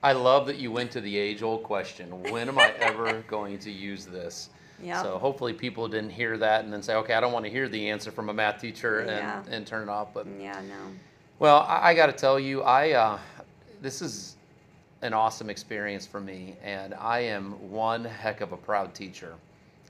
[0.03, 3.59] I love that you went to the age old question when am I ever going
[3.61, 4.51] to use this?
[4.83, 5.03] Yep.
[5.03, 7.69] So hopefully people didn't hear that and then say, okay, I don't want to hear
[7.69, 9.43] the answer from a math teacher and, Yeah.
[9.51, 10.13] and turn it off.
[10.13, 10.75] But Yeah, no.
[11.39, 13.19] well, I, I got to tell you, I uh,
[13.81, 14.37] this is
[15.03, 19.35] an awesome experience for me, and I am one heck of a proud teacher,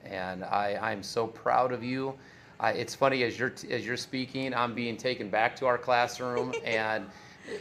[0.04, 2.14] and I I'm so proud of you.
[2.60, 6.54] I, it's funny as you're as you're speaking, I'm being taken back to our classroom,
[6.64, 7.06] and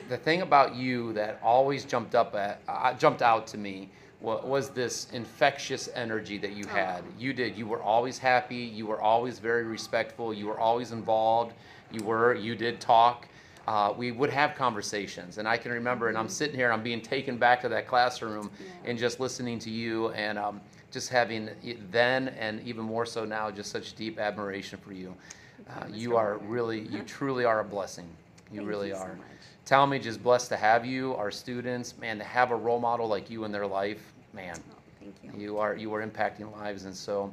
[0.10, 3.90] the thing about you that always jumped up at uh, jumped out to me
[4.22, 7.04] was this infectious energy that you had.
[7.18, 7.58] You did.
[7.58, 8.56] You were always happy.
[8.56, 10.34] You were always very respectful.
[10.34, 11.54] You were always involved.
[11.92, 12.36] You were.
[12.36, 13.28] You did talk.
[13.68, 16.10] Uh, we would have conversations, and I can remember.
[16.10, 16.72] And I'm sitting here.
[16.72, 18.52] I'm being taken back to that classroom,
[18.86, 20.62] and just listening to you, and um,
[20.92, 21.50] just having
[21.90, 25.16] then, and even more so now, just such deep admiration for you.
[25.70, 26.82] Uh, you are really.
[26.82, 28.08] You truly are a blessing.
[28.52, 29.16] You Thank really you so are.
[29.16, 29.28] much.
[29.66, 33.30] Tallmadge is blessed to have you, our students, man, to have a role model like
[33.30, 34.56] you in their life, man.
[34.58, 35.40] Oh, thank you.
[35.40, 37.32] You are you are impacting lives, and so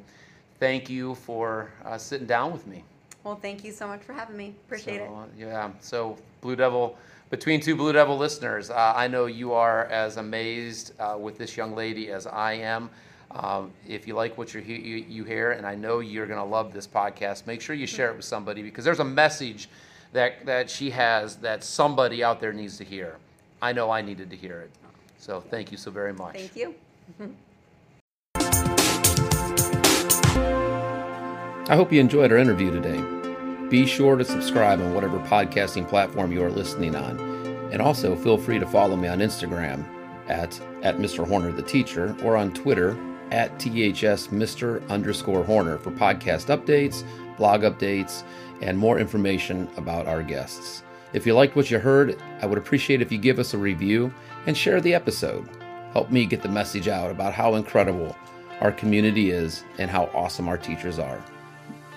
[0.60, 2.84] thank you for uh, sitting down with me.
[3.24, 4.54] Well, thank you so much for having me.
[4.66, 5.08] Appreciate it.
[5.08, 5.70] So, uh, Yeah.
[5.80, 6.96] So Blue Devil,
[7.30, 11.56] between two Blue Devil listeners, uh, I know you are as amazed uh, with this
[11.56, 12.90] young lady as I am.
[13.32, 16.72] Um, if you like what you, you hear, and I know you're going to love
[16.72, 19.68] this podcast, make sure you share it with somebody because there's a message
[20.12, 23.16] that that she has that somebody out there needs to hear.
[23.60, 24.70] I know I needed to hear it.
[25.18, 26.36] So thank you so very much.
[26.36, 26.74] Thank you.
[31.70, 33.04] I hope you enjoyed our interview today.
[33.68, 37.18] Be sure to subscribe on whatever podcasting platform you are listening on.
[37.70, 39.84] And also feel free to follow me on Instagram
[40.28, 41.28] at, at Mr.
[41.28, 42.96] Horner the Teacher or on Twitter
[43.30, 44.88] at THS Mr.
[44.88, 47.04] underscore Horner for podcast updates,
[47.36, 48.22] blog updates,
[48.60, 50.82] and more information about our guests.
[51.12, 54.12] If you liked what you heard, I would appreciate if you give us a review
[54.46, 55.48] and share the episode.
[55.92, 58.14] Help me get the message out about how incredible
[58.60, 61.22] our community is and how awesome our teachers are.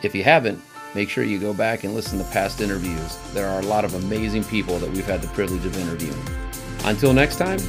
[0.02, 0.62] If you haven't,
[0.96, 3.18] make sure you go back and listen to past interviews.
[3.34, 6.24] There are a lot of amazing people that we've had the privilege of interviewing.
[6.86, 7.60] Until next time,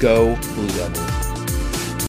[0.00, 1.29] go Blue Devils.